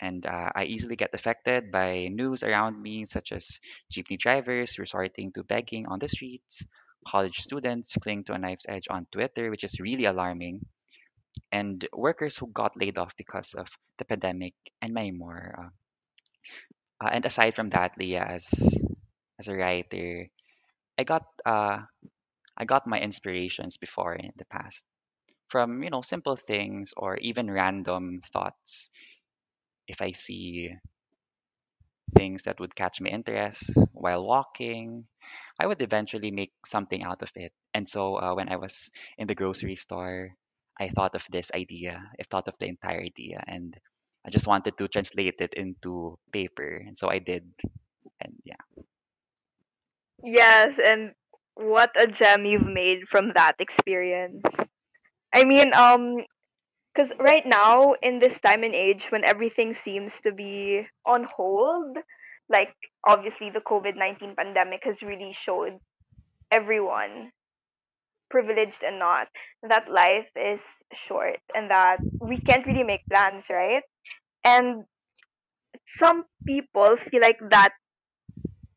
And 0.00 0.26
uh, 0.26 0.50
I 0.54 0.64
easily 0.64 0.96
get 0.96 1.14
affected 1.14 1.70
by 1.70 2.08
news 2.08 2.42
around 2.42 2.80
me, 2.82 3.04
such 3.06 3.32
as 3.32 3.60
jeepney 3.92 4.18
drivers 4.18 4.78
resorting 4.78 5.32
to 5.32 5.44
begging 5.44 5.86
on 5.86 5.98
the 6.00 6.08
streets, 6.08 6.64
college 7.06 7.38
students 7.40 7.94
cling 8.02 8.24
to 8.24 8.32
a 8.34 8.38
knife's 8.38 8.66
edge 8.68 8.86
on 8.90 9.06
Twitter, 9.12 9.50
which 9.50 9.64
is 9.64 9.80
really 9.80 10.04
alarming, 10.06 10.66
and 11.52 11.86
workers 11.92 12.36
who 12.36 12.48
got 12.48 12.76
laid 12.76 12.98
off 12.98 13.12
because 13.16 13.54
of 13.54 13.68
the 13.98 14.04
pandemic, 14.04 14.54
and 14.82 14.94
many 14.94 15.10
more. 15.12 15.54
Uh, 15.58 17.04
uh, 17.04 17.10
and 17.12 17.24
aside 17.26 17.54
from 17.54 17.70
that, 17.70 17.92
Leah, 17.98 18.24
as 18.24 18.48
as 19.38 19.48
a 19.48 19.54
writer, 19.54 20.26
I 20.98 21.04
got 21.04 21.24
uh, 21.46 21.80
I 22.56 22.64
got 22.64 22.86
my 22.86 23.00
inspirations 23.00 23.76
before 23.76 24.14
in 24.14 24.32
the 24.36 24.44
past 24.46 24.84
from 25.48 25.82
you 25.82 25.90
know 25.90 26.02
simple 26.02 26.36
things 26.36 26.92
or 26.96 27.16
even 27.18 27.50
random 27.50 28.20
thoughts. 28.32 28.90
If 29.88 30.02
I 30.02 30.12
see 30.12 30.76
things 32.16 32.44
that 32.44 32.60
would 32.60 32.74
catch 32.74 33.00
my 33.00 33.10
interest 33.10 33.70
while 33.92 34.24
walking, 34.24 35.04
I 35.58 35.66
would 35.66 35.82
eventually 35.82 36.30
make 36.30 36.52
something 36.66 37.02
out 37.02 37.22
of 37.22 37.30
it. 37.34 37.52
And 37.74 37.88
so 37.88 38.16
uh, 38.16 38.34
when 38.34 38.48
I 38.48 38.56
was 38.56 38.90
in 39.18 39.26
the 39.26 39.34
grocery 39.34 39.76
store, 39.76 40.30
I 40.78 40.88
thought 40.88 41.14
of 41.14 41.26
this 41.30 41.50
idea. 41.54 42.02
I 42.18 42.22
thought 42.30 42.48
of 42.48 42.54
the 42.60 42.66
entire 42.66 43.00
idea, 43.02 43.42
and 43.46 43.74
I 44.24 44.30
just 44.30 44.46
wanted 44.46 44.78
to 44.78 44.88
translate 44.88 45.40
it 45.40 45.54
into 45.54 46.18
paper. 46.32 46.82
And 46.86 46.96
so 46.96 47.10
I 47.10 47.18
did. 47.18 47.44
And 48.20 48.34
yeah. 48.44 48.62
Yes, 50.22 50.78
and 50.78 51.12
what 51.54 51.90
a 51.98 52.06
gem 52.06 52.44
you've 52.44 52.66
made 52.66 53.08
from 53.08 53.30
that 53.30 53.56
experience. 53.58 54.46
I 55.34 55.44
mean, 55.44 55.74
um, 55.74 56.24
because 56.98 57.12
right 57.20 57.46
now 57.46 57.94
in 58.02 58.18
this 58.18 58.40
time 58.40 58.64
and 58.64 58.74
age 58.74 59.06
when 59.12 59.22
everything 59.22 59.72
seems 59.72 60.20
to 60.22 60.32
be 60.32 60.84
on 61.06 61.22
hold, 61.22 61.96
like 62.48 62.74
obviously 63.06 63.50
the 63.50 63.60
COVID 63.60 63.94
nineteen 63.94 64.34
pandemic 64.34 64.82
has 64.82 65.00
really 65.00 65.32
showed 65.32 65.78
everyone, 66.50 67.30
privileged 68.30 68.82
and 68.82 68.98
not, 68.98 69.28
that 69.62 69.88
life 69.88 70.26
is 70.34 70.60
short 70.92 71.38
and 71.54 71.70
that 71.70 71.98
we 72.20 72.36
can't 72.36 72.66
really 72.66 72.82
make 72.82 73.06
plans, 73.06 73.46
right? 73.48 73.84
And 74.42 74.82
some 75.86 76.24
people 76.44 76.96
feel 76.96 77.22
like 77.22 77.38
that 77.50 77.74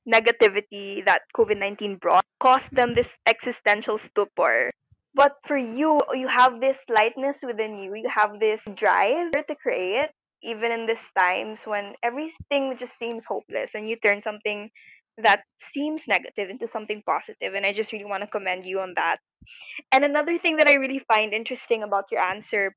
negativity 0.08 1.04
that 1.06 1.24
COVID 1.36 1.58
19 1.58 1.96
brought 1.96 2.26
caused 2.40 2.70
them 2.72 2.94
this 2.94 3.18
existential 3.26 3.98
stupor. 3.98 4.72
But 5.14 5.36
for 5.46 5.58
you, 5.58 6.00
you 6.14 6.28
have 6.28 6.62
this 6.62 6.80
lightness 6.90 7.44
within 7.46 7.78
you. 7.78 7.96
You 7.96 8.10
have 8.10 8.40
this 8.40 8.64
drive 8.76 9.32
to 9.32 9.56
create, 9.56 10.10
even 10.42 10.72
in 10.72 10.86
these 10.86 11.12
times 11.18 11.64
when 11.64 11.96
everything 12.02 12.78
just 12.80 12.98
seems 12.98 13.26
hopeless, 13.26 13.76
and 13.76 13.90
you 13.90 13.98
turn 13.98 14.22
something 14.22 14.70
that 15.18 15.44
seems 15.60 16.08
negative 16.08 16.50
into 16.50 16.68
something 16.68 17.04
positive. 17.06 17.54
And 17.54 17.66
I 17.66 17.74
just 17.74 17.92
really 17.92 18.06
want 18.06 18.24
to 18.24 18.28
commend 18.28 18.66
you 18.66 18.80
on 18.80 18.94
that. 18.96 19.20
And 19.92 20.06
another 20.06 20.38
thing 20.38 20.58
that 20.58 20.68
I 20.68 20.76
really 20.76 21.00
find 21.00 21.34
interesting 21.34 21.84
about 21.84 22.06
your 22.12 22.22
answer 22.24 22.76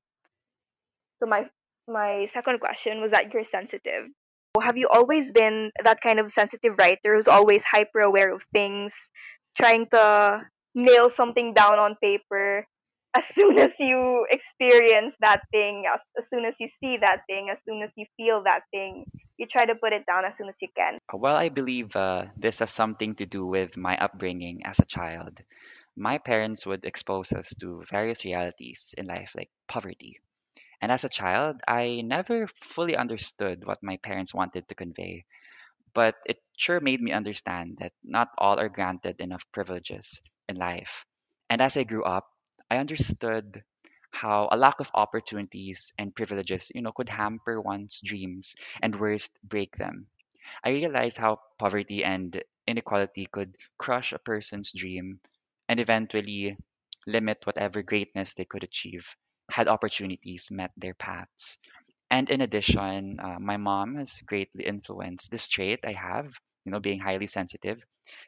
to 1.21 1.27
my 1.27 1.47
my 1.87 2.27
second 2.33 2.59
question 2.59 2.99
was 2.99 3.11
that 3.11 3.33
you're 3.33 3.45
sensitive. 3.45 4.09
Have 4.59 4.77
you 4.77 4.87
always 4.87 5.31
been 5.31 5.71
that 5.83 6.01
kind 6.01 6.19
of 6.19 6.31
sensitive 6.31 6.75
writer 6.79 7.15
who's 7.15 7.27
always 7.27 7.63
hyper 7.63 7.99
aware 7.99 8.33
of 8.33 8.43
things, 8.53 9.11
trying 9.55 9.87
to 9.91 10.41
nail 10.75 11.09
something 11.09 11.53
down 11.53 11.79
on 11.79 11.95
paper 12.03 12.67
as 13.15 13.25
soon 13.31 13.57
as 13.57 13.71
you 13.79 14.27
experience 14.29 15.15
that 15.21 15.41
thing, 15.51 15.85
as, 15.91 16.01
as 16.17 16.29
soon 16.29 16.43
as 16.43 16.55
you 16.59 16.67
see 16.67 16.97
that 16.97 17.21
thing, 17.27 17.49
as 17.49 17.59
soon 17.63 17.81
as 17.81 17.91
you 17.95 18.05
feel 18.17 18.43
that 18.43 18.63
thing, 18.71 19.05
you 19.37 19.47
try 19.47 19.65
to 19.65 19.75
put 19.75 19.93
it 19.93 20.05
down 20.05 20.25
as 20.25 20.35
soon 20.35 20.49
as 20.49 20.57
you 20.61 20.67
can? 20.75 20.99
Well, 21.13 21.35
I 21.35 21.47
believe 21.47 21.95
uh, 21.95 22.25
this 22.35 22.59
has 22.59 22.71
something 22.71 23.15
to 23.15 23.25
do 23.25 23.45
with 23.45 23.77
my 23.77 23.97
upbringing 23.97 24.65
as 24.65 24.79
a 24.79 24.85
child. 24.85 25.39
My 25.95 26.17
parents 26.17 26.65
would 26.65 26.83
expose 26.83 27.31
us 27.31 27.47
to 27.61 27.83
various 27.89 28.25
realities 28.25 28.93
in 28.97 29.07
life, 29.07 29.31
like 29.33 29.49
poverty. 29.69 30.19
And 30.81 30.91
as 30.91 31.05
a 31.05 31.09
child, 31.09 31.61
I 31.65 32.01
never 32.03 32.47
fully 32.47 32.97
understood 32.97 33.65
what 33.65 33.81
my 33.81 33.95
parents 34.03 34.33
wanted 34.33 34.67
to 34.67 34.75
convey, 34.75 35.23
but 35.93 36.15
it 36.25 36.39
sure 36.57 36.81
made 36.81 36.99
me 36.99 37.13
understand 37.13 37.77
that 37.79 37.93
not 38.03 38.27
all 38.37 38.59
are 38.59 38.67
granted 38.67 39.21
enough 39.21 39.45
privileges 39.53 40.21
in 40.49 40.55
life. 40.57 41.05
And 41.49 41.61
as 41.61 41.77
I 41.77 41.83
grew 41.83 42.03
up, 42.03 42.27
I 42.69 42.77
understood 42.77 43.63
how 44.11 44.47
a 44.51 44.57
lack 44.57 44.79
of 44.79 44.91
opportunities 44.93 45.93
and 45.97 46.15
privileges, 46.15 46.71
you 46.73 46.81
know, 46.81 46.91
could 46.91 47.09
hamper 47.09 47.61
one's 47.61 47.99
dreams 48.03 48.55
and 48.81 48.99
worst 48.99 49.31
break 49.43 49.75
them. 49.75 50.07
I 50.65 50.71
realized 50.71 51.17
how 51.17 51.39
poverty 51.57 52.03
and 52.03 52.43
inequality 52.67 53.25
could 53.25 53.55
crush 53.77 54.11
a 54.11 54.19
person's 54.19 54.71
dream 54.73 55.21
and 55.69 55.79
eventually 55.79 56.57
limit 57.07 57.45
whatever 57.45 57.81
greatness 57.83 58.33
they 58.33 58.43
could 58.45 58.63
achieve 58.63 59.15
had 59.49 59.67
opportunities 59.69 60.51
met 60.51 60.71
their 60.75 60.93
paths. 60.93 61.57
And 62.11 62.29
in 62.31 62.41
addition, 62.41 63.19
uh, 63.19 63.39
my 63.39 63.57
mom 63.57 63.95
has 63.95 64.19
greatly 64.25 64.65
influenced 64.65 65.31
this 65.31 65.47
trait 65.47 65.81
I 65.85 65.93
have, 65.93 66.33
you 66.65 66.71
know, 66.71 66.79
being 66.79 66.99
highly 66.99 67.27
sensitive, 67.27 67.81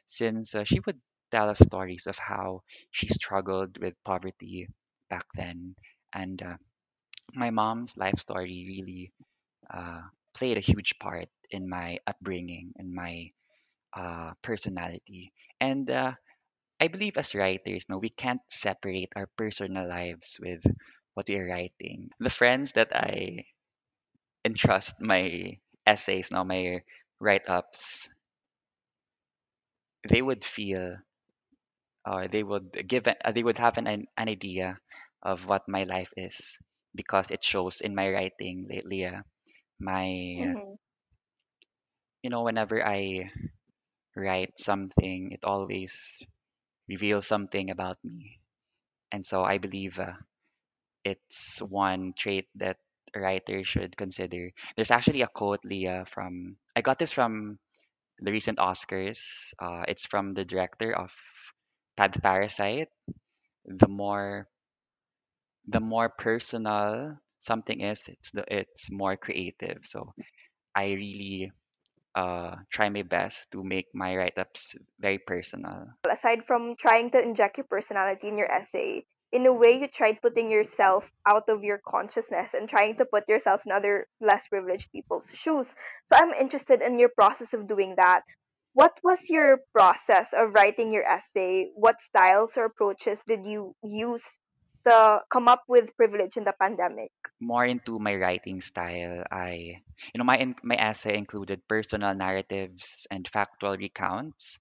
since 0.06 0.54
uh, 0.54 0.64
she 0.64 0.80
would 0.86 1.00
tell 1.30 1.48
us 1.50 1.58
stories 1.58 2.06
of 2.06 2.18
how 2.18 2.62
she 2.90 3.08
struggled 3.08 3.78
with 3.78 3.94
poverty 4.04 4.68
back 5.10 5.26
then. 5.34 5.74
And 6.14 6.42
uh, 6.42 6.56
my 7.34 7.50
mom's 7.50 7.96
life 7.96 8.18
story 8.20 8.64
really 8.68 9.12
uh, 9.72 10.02
played 10.34 10.58
a 10.58 10.60
huge 10.72 10.98
part 11.00 11.28
in 11.50 11.68
my 11.68 11.98
upbringing 12.06 12.72
and 12.78 12.92
my 12.94 13.30
uh, 13.96 14.32
personality. 14.42 15.32
And 15.60 15.90
uh, 15.90 16.12
I 16.80 16.88
believe 16.88 17.16
as 17.18 17.34
writers, 17.34 17.86
no, 17.88 17.98
we 17.98 18.10
can't 18.10 18.42
separate 18.48 19.12
our 19.16 19.28
personal 19.36 19.88
lives 19.88 20.38
with 20.40 20.64
what 21.14 21.28
we 21.28 21.36
are 21.36 21.48
writing. 21.48 22.10
The 22.20 22.30
friends 22.30 22.72
that 22.72 22.94
I 22.94 23.46
entrust 24.44 25.00
my 25.00 25.58
essays, 25.86 26.30
no, 26.32 26.42
my 26.44 26.82
write-ups, 27.20 28.08
they 30.08 30.20
would 30.20 30.44
feel 30.44 30.96
or 32.08 32.28
they 32.28 32.42
would 32.42 32.72
give 32.88 33.06
a, 33.06 33.16
uh, 33.28 33.32
they 33.32 33.42
would 33.44 33.58
have 33.58 33.78
an, 33.78 33.86
an 33.86 34.06
an 34.16 34.28
idea 34.28 34.78
of 35.22 35.46
what 35.46 35.68
my 35.68 35.84
life 35.84 36.12
is 36.16 36.58
because 36.94 37.30
it 37.30 37.44
shows 37.44 37.80
in 37.82 37.94
my 37.94 38.10
writing 38.10 38.66
lately. 38.70 39.06
Uh, 39.06 39.22
my 39.80 40.06
Mm-hmm. 40.38 40.74
you 42.22 42.30
know 42.30 42.42
whenever 42.42 42.84
I 42.84 43.30
write 44.16 44.58
something, 44.58 45.32
it 45.32 45.44
always 45.44 46.22
reveals 46.88 47.26
something 47.26 47.70
about 47.70 47.98
me, 48.04 48.40
and 49.12 49.26
so 49.26 49.42
I 49.44 49.58
believe 49.58 49.98
uh, 49.98 50.14
it's 51.04 51.60
one 51.60 52.12
trait 52.16 52.48
that 52.56 52.78
a 53.14 53.20
writer 53.20 53.64
should 53.64 53.96
consider. 53.96 54.50
There's 54.76 54.90
actually 54.92 55.22
a 55.22 55.28
quote, 55.28 55.60
Leah, 55.64 56.06
from 56.12 56.56
I 56.76 56.82
got 56.82 56.98
this 56.98 57.12
from 57.12 57.58
the 58.20 58.32
recent 58.32 58.58
Oscars. 58.58 59.52
Uh, 59.58 59.84
it's 59.88 60.06
from 60.06 60.34
the 60.34 60.44
director 60.44 60.92
of 60.96 61.10
Pad 61.98 62.14
Parasite. 62.22 62.88
The 63.66 63.88
more 63.88 64.46
the 65.66 65.80
more 65.80 66.08
personal 66.08 67.18
something 67.40 67.80
is, 67.80 68.08
it's 68.08 68.30
the 68.30 68.44
it's 68.46 68.90
more 68.90 69.16
creative. 69.16 69.84
So 69.84 70.14
I 70.74 70.92
really 70.94 71.52
uh 72.14 72.56
try 72.70 72.88
my 72.88 73.02
best 73.02 73.50
to 73.52 73.64
make 73.64 73.86
my 73.94 74.16
write-ups 74.16 74.76
very 75.00 75.18
personal. 75.18 75.88
aside 76.08 76.44
from 76.46 76.74
trying 76.76 77.10
to 77.10 77.22
inject 77.22 77.58
your 77.58 77.66
personality 77.66 78.28
in 78.28 78.38
your 78.38 78.50
essay, 78.50 79.04
in 79.32 79.46
a 79.46 79.52
way 79.52 79.78
you 79.78 79.88
tried 79.88 80.22
putting 80.22 80.50
yourself 80.50 81.10
out 81.26 81.48
of 81.48 81.62
your 81.64 81.78
consciousness 81.86 82.54
and 82.54 82.68
trying 82.68 82.96
to 82.96 83.04
put 83.04 83.28
yourself 83.28 83.62
in 83.66 83.72
other 83.72 84.06
less 84.20 84.48
privileged 84.48 84.90
people's 84.92 85.30
shoes. 85.34 85.74
So 86.06 86.16
I'm 86.16 86.32
interested 86.32 86.80
in 86.82 86.98
your 86.98 87.10
process 87.10 87.52
of 87.54 87.68
doing 87.68 87.94
that. 87.96 88.22
What 88.78 88.94
was 89.02 89.28
your 89.28 89.58
process 89.74 90.32
of 90.32 90.54
writing 90.54 90.92
your 90.94 91.02
essay? 91.02 91.66
What 91.74 92.00
styles 92.00 92.56
or 92.56 92.66
approaches 92.66 93.20
did 93.26 93.44
you 93.44 93.74
use 93.82 94.38
to 94.86 95.20
come 95.28 95.48
up 95.48 95.64
with 95.66 95.96
privilege 95.96 96.36
in 96.36 96.44
the 96.44 96.54
pandemic? 96.54 97.10
More 97.40 97.66
into 97.66 97.98
my 97.98 98.14
writing 98.14 98.60
style, 98.60 99.24
I 99.32 99.82
you 100.14 100.18
know 100.18 100.24
my 100.24 100.54
my 100.62 100.76
essay 100.76 101.18
included 101.18 101.66
personal 101.66 102.14
narratives 102.14 103.08
and 103.10 103.26
factual 103.26 103.76
recounts. 103.76 104.60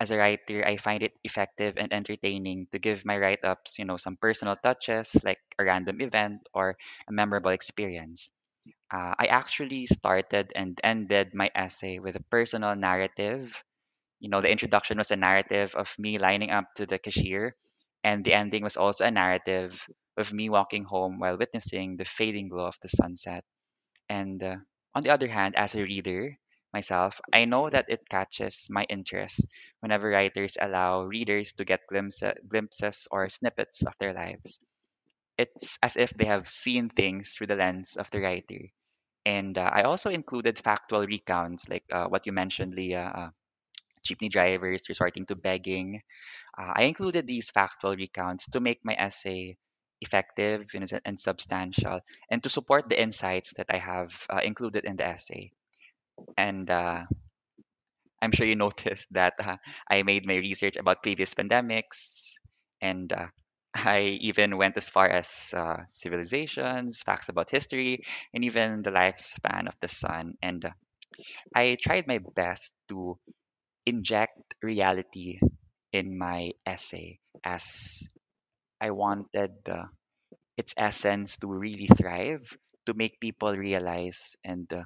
As 0.00 0.10
a 0.10 0.18
writer, 0.18 0.66
I 0.66 0.76
find 0.76 1.02
it 1.02 1.14
effective 1.22 1.78
and 1.78 1.92
entertaining 1.92 2.66
to 2.72 2.80
give 2.80 3.04
my 3.06 3.16
write-ups, 3.18 3.78
you 3.78 3.84
know, 3.86 3.96
some 3.96 4.16
personal 4.16 4.56
touches 4.56 5.14
like 5.22 5.38
a 5.58 5.64
random 5.64 6.00
event 6.02 6.48
or 6.52 6.76
a 7.06 7.12
memorable 7.12 7.52
experience. 7.52 8.30
Uh, 8.92 9.14
I 9.18 9.26
actually 9.26 9.86
started 9.86 10.52
and 10.54 10.80
ended 10.84 11.34
my 11.34 11.50
essay 11.54 11.98
with 11.98 12.14
a 12.16 12.22
personal 12.30 12.76
narrative. 12.76 13.62
You 14.20 14.30
know, 14.30 14.40
the 14.42 14.50
introduction 14.50 14.98
was 14.98 15.10
a 15.12 15.16
narrative 15.16 15.74
of 15.76 15.94
me 15.98 16.18
lining 16.18 16.50
up 16.50 16.66
to 16.76 16.86
the 16.86 16.98
cashier, 16.98 17.56
and 18.04 18.24
the 18.24 18.34
ending 18.34 18.64
was 18.64 18.76
also 18.76 19.04
a 19.06 19.10
narrative 19.10 19.86
of 20.16 20.32
me 20.32 20.50
walking 20.50 20.84
home 20.84 21.18
while 21.18 21.38
witnessing 21.38 21.96
the 21.96 22.04
fading 22.06 22.48
glow 22.48 22.66
of 22.66 22.78
the 22.82 22.88
sunset. 22.90 23.44
And 24.08 24.42
uh, 24.42 24.56
on 24.94 25.02
the 25.04 25.10
other 25.10 25.28
hand, 25.28 25.56
as 25.56 25.74
a 25.74 25.82
reader 25.82 26.38
myself, 26.72 27.20
I 27.32 27.46
know 27.46 27.70
that 27.70 27.86
it 27.88 28.08
catches 28.10 28.68
my 28.70 28.84
interest 28.84 29.44
whenever 29.80 30.10
writers 30.10 30.56
allow 30.60 31.02
readers 31.04 31.52
to 31.54 31.64
get 31.64 31.86
glimpse- 31.88 32.22
glimpses 32.48 33.08
or 33.10 33.28
snippets 33.28 33.82
of 33.84 33.94
their 34.00 34.14
lives. 34.14 34.60
It's 35.42 35.78
as 35.82 35.96
if 35.96 36.12
they 36.14 36.26
have 36.26 36.48
seen 36.48 36.88
things 36.88 37.32
through 37.34 37.48
the 37.48 37.56
lens 37.56 37.96
of 37.98 38.10
the 38.10 38.20
writer. 38.20 38.70
And 39.26 39.58
uh, 39.58 39.70
I 39.72 39.82
also 39.84 40.10
included 40.10 40.58
factual 40.58 41.06
recounts, 41.06 41.68
like 41.68 41.84
uh, 41.92 42.06
what 42.06 42.26
you 42.26 42.32
mentioned, 42.32 42.74
Leah, 42.74 43.12
uh, 43.14 43.30
jeepney 44.06 44.30
drivers 44.30 44.88
resorting 44.88 45.26
to 45.26 45.36
begging. 45.36 46.02
Uh, 46.58 46.72
I 46.76 46.84
included 46.84 47.26
these 47.26 47.50
factual 47.50 47.96
recounts 47.96 48.46
to 48.52 48.60
make 48.60 48.80
my 48.84 48.94
essay 48.94 49.56
effective 50.00 50.66
and, 50.74 50.86
and 51.04 51.20
substantial, 51.20 52.00
and 52.30 52.42
to 52.42 52.50
support 52.50 52.88
the 52.88 53.00
insights 53.00 53.54
that 53.56 53.66
I 53.70 53.78
have 53.78 54.12
uh, 54.30 54.40
included 54.44 54.84
in 54.84 54.96
the 54.96 55.06
essay. 55.06 55.52
And 56.38 56.70
uh, 56.70 57.04
I'm 58.22 58.32
sure 58.32 58.46
you 58.46 58.56
noticed 58.66 59.12
that 59.12 59.34
I 59.90 60.02
made 60.02 60.26
my 60.26 60.36
research 60.36 60.76
about 60.76 61.02
previous 61.02 61.34
pandemics, 61.34 62.38
and 62.80 63.12
I 63.74 64.18
even 64.20 64.56
went 64.56 64.76
as 64.76 64.88
far 64.88 65.08
as 65.08 65.54
uh, 65.56 65.84
civilizations, 65.92 67.02
facts 67.02 67.28
about 67.28 67.50
history, 67.50 68.04
and 68.34 68.44
even 68.44 68.82
the 68.82 68.90
lifespan 68.90 69.68
of 69.68 69.74
the 69.80 69.88
sun. 69.88 70.34
And 70.42 70.64
uh, 70.64 70.70
I 71.54 71.76
tried 71.80 72.06
my 72.06 72.18
best 72.18 72.74
to 72.88 73.18
inject 73.86 74.38
reality 74.62 75.40
in 75.92 76.18
my 76.18 76.52
essay 76.66 77.18
as 77.44 78.08
I 78.80 78.90
wanted 78.90 79.52
uh, 79.68 79.84
its 80.56 80.74
essence 80.76 81.36
to 81.38 81.48
really 81.48 81.86
thrive, 81.88 82.56
to 82.86 82.94
make 82.94 83.20
people 83.20 83.56
realize 83.56 84.36
and 84.44 84.70
uh, 84.72 84.84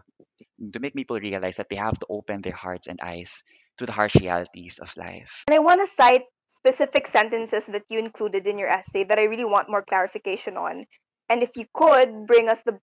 to 0.73 0.81
make 0.81 0.95
people 0.95 1.19
realize 1.19 1.57
that 1.57 1.69
they 1.69 1.77
have 1.77 1.99
to 1.99 2.07
open 2.09 2.43
their 2.43 2.55
hearts 2.55 2.87
and 2.89 3.01
eyes 3.03 3.43
to 3.79 3.87
the 3.87 3.93
harsh 3.93 4.17
realities 4.17 4.79
of 4.79 4.97
life. 4.97 5.45
And 5.49 5.55
I 5.55 5.59
want 5.61 5.81
to 5.81 5.95
cite 5.95 6.25
specific 6.47 7.07
sentences 7.07 7.67
that 7.67 7.85
you 7.89 7.99
included 7.99 8.47
in 8.47 8.59
your 8.59 8.69
essay 8.69 9.05
that 9.05 9.19
I 9.19 9.25
really 9.25 9.45
want 9.45 9.71
more 9.71 9.83
clarification 9.83 10.57
on. 10.57 10.85
And 11.29 11.43
if 11.43 11.57
you 11.57 11.67
could 11.75 12.27
bring 12.27 12.49
us 12.49 12.61
the 12.65 12.79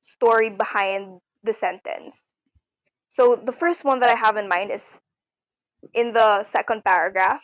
story 0.00 0.50
behind 0.50 1.20
the 1.42 1.52
sentence. 1.52 2.20
So 3.08 3.36
the 3.36 3.52
first 3.52 3.84
one 3.84 4.00
that 4.00 4.10
I 4.10 4.14
have 4.18 4.36
in 4.36 4.48
mind 4.48 4.70
is 4.70 5.00
in 5.94 6.12
the 6.12 6.44
second 6.44 6.84
paragraph. 6.84 7.40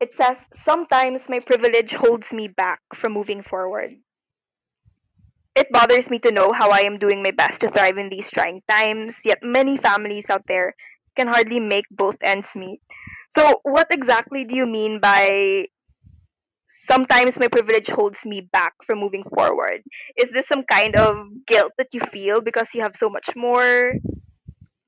It 0.00 0.14
says, 0.14 0.48
Sometimes 0.54 1.28
my 1.28 1.40
privilege 1.40 1.94
holds 1.94 2.32
me 2.32 2.48
back 2.48 2.80
from 2.94 3.12
moving 3.12 3.42
forward. 3.42 3.92
It 5.54 5.70
bothers 5.70 6.08
me 6.10 6.18
to 6.20 6.30
know 6.30 6.52
how 6.52 6.70
I 6.70 6.80
am 6.80 6.98
doing 6.98 7.22
my 7.22 7.32
best 7.32 7.60
to 7.60 7.70
thrive 7.70 7.98
in 7.98 8.08
these 8.08 8.30
trying 8.30 8.62
times, 8.68 9.20
yet 9.24 9.42
many 9.42 9.76
families 9.76 10.30
out 10.30 10.46
there 10.46 10.74
can 11.16 11.26
hardly 11.26 11.60
make 11.60 11.84
both 11.90 12.16
ends 12.22 12.54
meet. 12.54 12.80
So, 13.30 13.60
what 13.62 13.88
exactly 13.90 14.44
do 14.44 14.54
you 14.54 14.66
mean 14.66 15.00
by 15.00 15.66
sometimes 16.68 17.38
my 17.38 17.48
privilege 17.48 17.88
holds 17.88 18.24
me 18.24 18.40
back 18.40 18.74
from 18.84 18.98
moving 18.98 19.24
forward? 19.24 19.82
Is 20.16 20.30
this 20.30 20.46
some 20.46 20.64
kind 20.64 20.96
of 20.96 21.46
guilt 21.46 21.72
that 21.78 21.94
you 21.94 22.00
feel 22.00 22.40
because 22.40 22.74
you 22.74 22.82
have 22.82 22.96
so 22.96 23.08
much 23.10 23.34
more? 23.36 23.94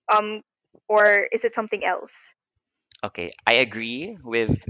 Um, 0.08 0.42
or 0.88 1.26
is 1.32 1.44
it 1.44 1.54
something 1.54 1.84
else? 1.84 2.34
Okay, 3.04 3.30
I 3.46 3.54
agree 3.54 4.18
with, 4.22 4.64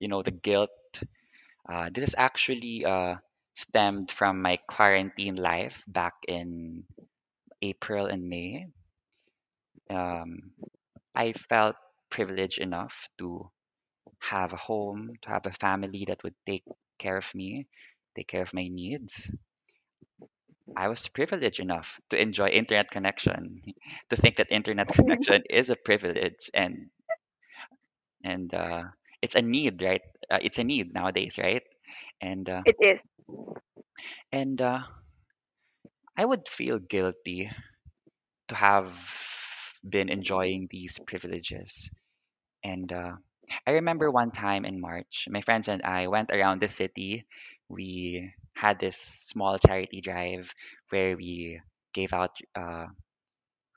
you 0.00 0.08
know, 0.08 0.22
the 0.22 0.30
guilt. 0.32 0.70
Uh, 1.68 1.90
this 1.92 2.04
is 2.10 2.14
actually 2.16 2.84
uh, 2.84 3.16
stemmed 3.54 4.10
from 4.10 4.42
my 4.42 4.58
quarantine 4.68 5.36
life 5.36 5.84
back 5.86 6.14
in 6.28 6.84
April 7.62 8.06
and 8.06 8.28
May. 8.28 8.66
Um, 9.90 10.52
I 11.14 11.32
felt 11.32 11.76
privileged 12.12 12.60
enough 12.60 13.10
to 13.18 13.50
have 14.20 14.52
a 14.52 14.56
home, 14.56 15.16
to 15.22 15.28
have 15.30 15.46
a 15.46 15.52
family 15.52 16.04
that 16.06 16.22
would 16.24 16.36
take 16.46 16.64
care 16.98 17.18
of 17.18 17.34
me, 17.34 17.66
take 18.16 18.28
care 18.28 18.42
of 18.42 18.54
my 18.54 18.68
needs. 18.68 19.30
I 20.76 20.88
was 20.88 21.08
privileged 21.08 21.60
enough 21.60 22.00
to 22.10 22.20
enjoy 22.20 22.48
internet 22.48 22.90
connection, 22.90 23.62
to 24.10 24.16
think 24.16 24.36
that 24.36 24.48
internet 24.52 24.88
connection 24.92 25.44
is 25.50 25.70
a 25.70 25.76
privilege 25.76 26.50
and 26.54 26.90
and 28.24 28.54
uh, 28.54 28.84
it's 29.22 29.36
a 29.36 29.42
need, 29.42 29.82
right? 29.82 30.02
Uh, 30.30 30.38
it's 30.42 30.58
a 30.58 30.64
need 30.64 30.94
nowadays, 30.94 31.38
right? 31.38 31.62
And 32.20 32.48
uh, 32.48 32.62
It 32.66 32.76
is. 32.80 33.02
and 34.32 34.60
uh, 34.62 34.80
I 36.16 36.24
would 36.24 36.48
feel 36.48 36.78
guilty 36.78 37.50
to 38.48 38.54
have 38.54 38.96
been 39.88 40.08
enjoying 40.08 40.68
these 40.70 40.98
privileges. 41.00 41.90
And 42.64 42.92
uh, 42.92 43.12
I 43.66 43.72
remember 43.72 44.10
one 44.10 44.30
time 44.30 44.64
in 44.64 44.80
March, 44.80 45.28
my 45.30 45.40
friends 45.40 45.68
and 45.68 45.82
I 45.82 46.08
went 46.08 46.30
around 46.32 46.60
the 46.60 46.68
city. 46.68 47.26
We 47.68 48.32
had 48.54 48.78
this 48.78 48.96
small 48.96 49.58
charity 49.58 50.00
drive 50.00 50.54
where 50.90 51.16
we 51.16 51.60
gave 51.92 52.12
out 52.12 52.38
uh, 52.54 52.86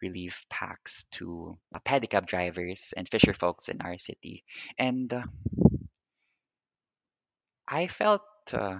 relief 0.02 0.46
packs 0.50 1.06
to 1.12 1.58
uh, 1.74 1.80
pedicab 1.86 2.28
drivers 2.28 2.94
and 2.96 3.08
fisher 3.10 3.34
folks 3.34 3.70
in 3.70 3.82
our 3.82 3.98
city. 3.98 4.44
And 4.78 5.12
uh, 5.14 5.24
I 7.68 7.86
felt 7.86 8.24
uh, 8.54 8.80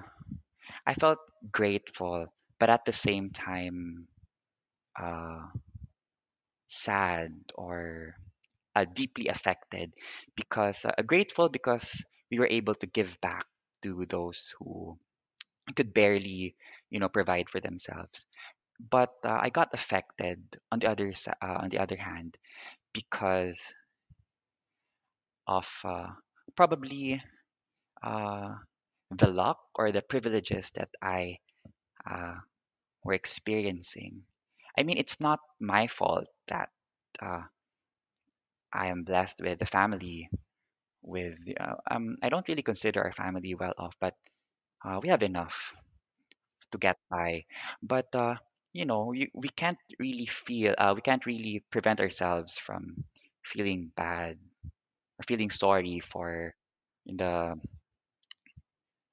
I 0.86 0.94
felt 0.96 1.20
grateful, 1.52 2.34
but 2.60 2.70
at 2.70 2.86
the 2.86 2.94
same 2.94 3.30
time 3.32 4.08
uh, 5.00 5.48
sad 6.68 7.34
or 7.56 8.16
uh, 8.76 8.86
deeply 8.86 9.28
affected 9.28 9.94
because 10.36 10.86
uh, 10.86 11.02
grateful 11.06 11.50
because 11.50 12.06
we 12.32 12.40
were 12.40 12.48
able 12.50 12.76
to 12.76 12.88
give 12.88 13.20
back 13.22 13.46
to 13.84 14.06
those 14.10 14.54
who 14.60 14.98
could 15.76 15.94
barely 15.94 16.56
you 16.90 17.00
know 17.00 17.10
provide 17.10 17.50
for 17.50 17.60
themselves. 17.62 18.26
But 18.80 19.14
uh, 19.26 19.40
i 19.42 19.50
got 19.50 19.74
affected 19.74 20.42
on 20.72 20.80
the 20.80 20.90
other 20.90 21.12
uh, 21.42 21.58
on 21.64 21.70
the 21.70 21.80
other 21.80 21.98
hand 21.98 22.38
because 22.94 23.60
of 25.48 25.68
uh, 25.84 26.08
probably 26.56 27.22
uh, 28.04 28.56
the 29.12 29.28
luck 29.28 29.60
or 29.76 29.92
the 29.92 30.02
privileges 30.04 30.72
that 30.76 30.90
i 31.02 31.40
were 33.04 33.14
experiencing. 33.14 34.24
I 34.78 34.84
mean 34.84 34.98
it's 34.98 35.22
not 35.22 35.40
my 35.62 35.88
fault 35.88 36.28
that 36.48 36.70
i 38.74 38.88
am 38.88 39.04
blessed 39.04 39.42
with 39.42 39.62
a 39.62 39.66
family 39.66 40.30
with 41.04 41.40
uh, 41.60 41.76
um, 41.92 42.18
i 42.24 42.30
don't 42.30 42.48
really 42.48 42.64
consider 42.64 43.04
our 43.04 43.12
family 43.14 43.56
well 43.56 43.74
off 43.78 43.96
but 44.02 44.16
uh, 44.86 45.00
we 45.04 45.10
have 45.10 45.24
enough 45.24 45.76
to 46.72 46.78
get 46.78 46.98
by. 47.10 47.46
But 47.82 48.14
uh, 48.14 48.36
you 48.74 48.86
know, 48.86 49.14
we 49.34 49.50
can't 49.56 49.78
really 50.00 50.26
feel, 50.26 50.76
uh, 50.78 50.94
we 50.96 51.02
can't 51.02 51.26
really 51.26 51.64
prevent 51.72 52.02
ourselves 52.02 52.58
from 52.58 53.06
feeling 53.46 53.92
bad 53.96 54.38
or 55.20 55.24
feeling 55.28 55.50
sorry 55.52 56.00
for 56.02 56.56
the 57.06 57.56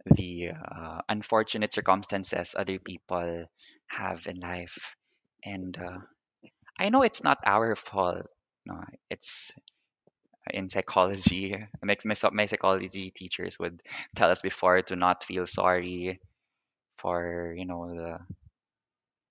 the 0.07 0.51
uh, 0.51 1.01
unfortunate 1.09 1.73
circumstances 1.75 2.55
other 2.59 2.79
people 2.79 3.47
have 3.89 4.27
in 4.27 4.39
life. 4.41 4.95
And 5.45 5.77
uh, 5.79 5.99
I 6.79 6.91
know 6.91 7.03
it's 7.03 7.25
not 7.25 7.39
our 7.47 7.77
fault. 7.77 8.27
No, 8.67 8.83
it's 9.11 9.53
in 10.53 10.69
psychology. 10.69 11.57
My, 11.83 11.97
my, 12.05 12.15
my 12.33 12.47
psychology 12.47 13.11
teachers 13.11 13.59
would 13.59 13.83
tell 14.17 14.31
us 14.31 14.43
before 14.43 14.83
to 14.83 14.97
not 14.97 15.25
feel 15.25 15.47
sorry 15.47 16.21
for 16.99 17.55
you 17.57 17.67
know 17.67 17.95
the 17.95 18.19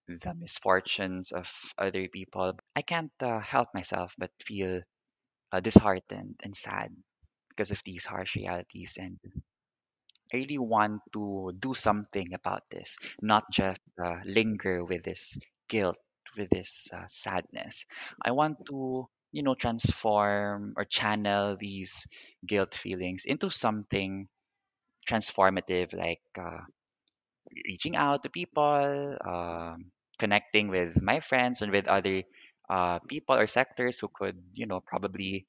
the 0.08 0.34
misfortunes 0.36 1.32
of 1.32 1.52
other 1.78 2.08
people. 2.08 2.54
I 2.76 2.84
can't 2.84 3.12
uh, 3.20 3.40
help 3.40 3.70
myself 3.74 4.14
but 4.18 4.30
feel 4.40 4.82
uh, 5.52 5.60
disheartened 5.62 6.42
and 6.44 6.56
sad 6.56 6.96
because 7.50 7.72
of 7.72 7.82
these 7.86 8.06
harsh 8.06 8.36
realities. 8.38 8.98
And 9.00 9.20
I 10.34 10.38
really 10.38 10.58
want 10.58 11.02
to 11.14 11.54
do 11.58 11.74
something 11.74 12.34
about 12.34 12.64
this, 12.70 12.98
not 13.22 13.46
just 13.52 13.80
uh, 14.04 14.18
linger 14.26 14.84
with 14.84 15.04
this 15.04 15.38
guilt, 15.70 15.98
with 16.38 16.50
this 16.50 16.90
uh, 16.94 17.06
sadness. 17.08 17.86
I 18.24 18.32
want 18.32 18.58
to, 18.68 19.08
you 19.32 19.44
know, 19.44 19.56
transform 19.56 20.74
or 20.78 20.86
channel 20.86 21.58
these 21.60 22.08
guilt 22.46 22.76
feelings 22.76 23.26
into 23.26 23.50
something 23.50 24.28
transformative, 25.10 25.94
like 25.94 26.22
uh, 26.40 26.62
reaching 27.66 27.96
out 27.96 28.24
to 28.24 28.30
people, 28.30 29.18
um, 29.26 29.92
connecting 30.20 30.68
with 30.70 31.02
my 31.02 31.20
friends 31.20 31.62
and 31.62 31.72
with 31.72 31.88
other 31.88 32.24
uh, 32.70 33.00
people 33.08 33.36
or 33.36 33.48
sectors 33.48 34.00
who 34.00 34.10
could, 34.14 34.38
you 34.54 34.66
know, 34.66 34.80
probably 34.80 35.46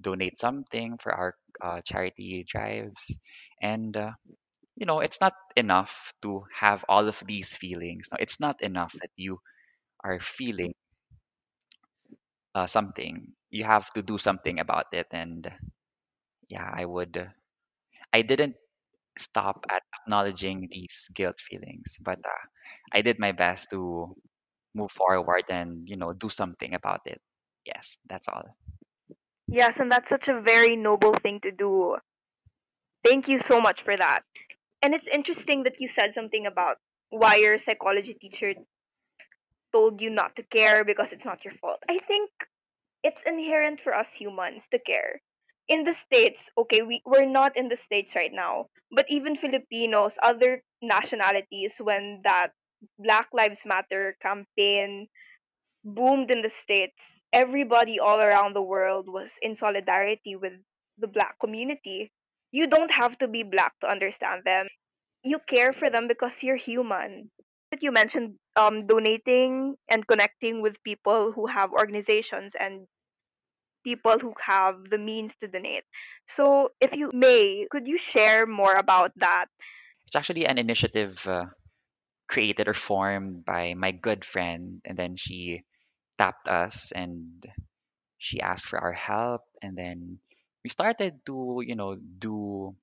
donate 0.00 0.40
something 0.40 0.98
for 0.98 1.12
our 1.12 1.34
uh, 1.62 1.80
charity 1.84 2.44
drives. 2.48 3.16
And, 3.62 3.96
uh, 3.96 4.12
you 4.76 4.86
know, 4.86 5.00
it's 5.00 5.20
not 5.20 5.34
enough 5.56 6.12
to 6.22 6.44
have 6.58 6.84
all 6.88 7.08
of 7.08 7.22
these 7.26 7.54
feelings. 7.54 8.08
No, 8.12 8.18
it's 8.20 8.40
not 8.40 8.62
enough 8.62 8.94
that 9.00 9.10
you 9.16 9.40
are 10.04 10.20
feeling 10.22 10.74
uh, 12.54 12.66
something. 12.66 13.34
You 13.50 13.64
have 13.64 13.92
to 13.94 14.02
do 14.02 14.18
something 14.18 14.58
about 14.60 14.92
it. 14.92 15.08
And 15.12 15.46
yeah, 16.48 16.68
I 16.72 16.84
would, 16.84 17.32
I 18.12 18.22
didn't 18.22 18.56
stop 19.18 19.66
at 19.70 19.82
acknowledging 20.02 20.68
these 20.70 21.08
guilt 21.14 21.40
feelings, 21.40 21.96
but 22.02 22.20
uh, 22.24 22.44
I 22.92 23.02
did 23.02 23.18
my 23.20 23.32
best 23.32 23.70
to 23.72 24.16
move 24.74 24.92
forward 24.92 25.44
and 25.50 25.88
you 25.88 25.96
know 25.96 26.12
do 26.14 26.30
something 26.30 26.74
about 26.74 27.00
it 27.06 27.20
yes 27.66 27.98
that's 28.08 28.28
all 28.28 28.44
Yes, 29.48 29.80
and 29.80 29.90
that's 29.90 30.10
such 30.10 30.28
a 30.28 30.38
very 30.42 30.76
noble 30.76 31.14
thing 31.14 31.40
to 31.40 31.50
do. 31.50 31.96
Thank 33.04 33.28
you 33.28 33.38
so 33.38 33.60
much 33.60 33.82
for 33.82 33.96
that. 33.96 34.24
And 34.82 34.94
it's 34.94 35.06
interesting 35.06 35.64
that 35.64 35.80
you 35.80 35.88
said 35.88 36.14
something 36.14 36.46
about 36.46 36.78
why 37.10 37.36
your 37.36 37.58
psychology 37.58 38.14
teacher 38.14 38.54
told 39.74 40.00
you 40.00 40.08
not 40.08 40.36
to 40.36 40.44
care 40.44 40.84
because 40.84 41.12
it's 41.12 41.26
not 41.26 41.44
your 41.44 41.54
fault. 41.58 41.82
I 41.90 41.98
think 41.98 42.30
it's 43.02 43.22
inherent 43.26 43.80
for 43.80 43.92
us 43.92 44.14
humans 44.14 44.68
to 44.70 44.78
care. 44.78 45.20
In 45.66 45.82
the 45.82 45.92
States, 45.92 46.48
okay, 46.56 46.82
we, 46.82 47.02
we're 47.04 47.26
not 47.26 47.56
in 47.56 47.68
the 47.68 47.76
States 47.76 48.14
right 48.14 48.32
now, 48.32 48.66
but 48.92 49.06
even 49.10 49.34
Filipinos, 49.34 50.16
other 50.22 50.62
nationalities, 50.80 51.74
when 51.82 52.20
that 52.22 52.52
Black 52.98 53.28
Lives 53.32 53.66
Matter 53.66 54.16
campaign 54.22 55.08
boomed 55.84 56.30
in 56.30 56.42
the 56.42 56.50
States, 56.50 57.22
everybody 57.32 57.98
all 57.98 58.20
around 58.20 58.54
the 58.54 58.62
world 58.62 59.08
was 59.08 59.38
in 59.42 59.54
solidarity 59.54 60.36
with 60.36 60.52
the 60.98 61.08
Black 61.08 61.36
community. 61.40 62.12
You 62.52 62.68
don't 62.68 62.90
have 62.92 63.18
to 63.18 63.28
be 63.28 63.42
Black 63.42 63.72
to 63.80 63.88
understand 63.90 64.44
them. 64.44 64.68
You 65.24 65.40
care 65.48 65.72
for 65.72 65.90
them 65.90 66.06
because 66.06 66.42
you're 66.42 66.60
human. 66.60 67.30
That 67.70 67.82
you 67.82 67.90
mentioned 67.90 68.36
um, 68.56 68.86
donating 68.86 69.76
and 69.88 70.06
connecting 70.06 70.62
with 70.62 70.82
people 70.84 71.32
who 71.32 71.46
have 71.46 71.72
organizations 71.72 72.52
and 72.58 72.86
people 73.84 74.18
who 74.18 74.34
have 74.40 74.90
the 74.90 74.98
means 74.98 75.34
to 75.40 75.48
donate. 75.48 75.84
So, 76.28 76.70
if 76.80 76.96
you 76.96 77.10
may, 77.12 77.66
could 77.70 77.86
you 77.86 77.98
share 77.98 78.46
more 78.46 78.74
about 78.74 79.12
that? 79.16 79.46
it's 80.06 80.16
actually 80.16 80.46
an 80.46 80.58
initiative 80.58 81.26
uh, 81.26 81.46
created 82.28 82.68
or 82.68 82.74
formed 82.74 83.44
by 83.44 83.74
my 83.74 83.92
good 83.92 84.24
friend 84.24 84.80
and 84.84 84.96
then 84.96 85.16
she 85.16 85.62
tapped 86.18 86.48
us 86.48 86.92
and 86.94 87.44
she 88.18 88.40
asked 88.40 88.66
for 88.66 88.78
our 88.78 88.92
help 88.92 89.42
and 89.62 89.76
then 89.76 90.18
we 90.62 90.70
started 90.70 91.20
to 91.26 91.62
you 91.66 91.74
know 91.74 91.96
do 91.96 92.74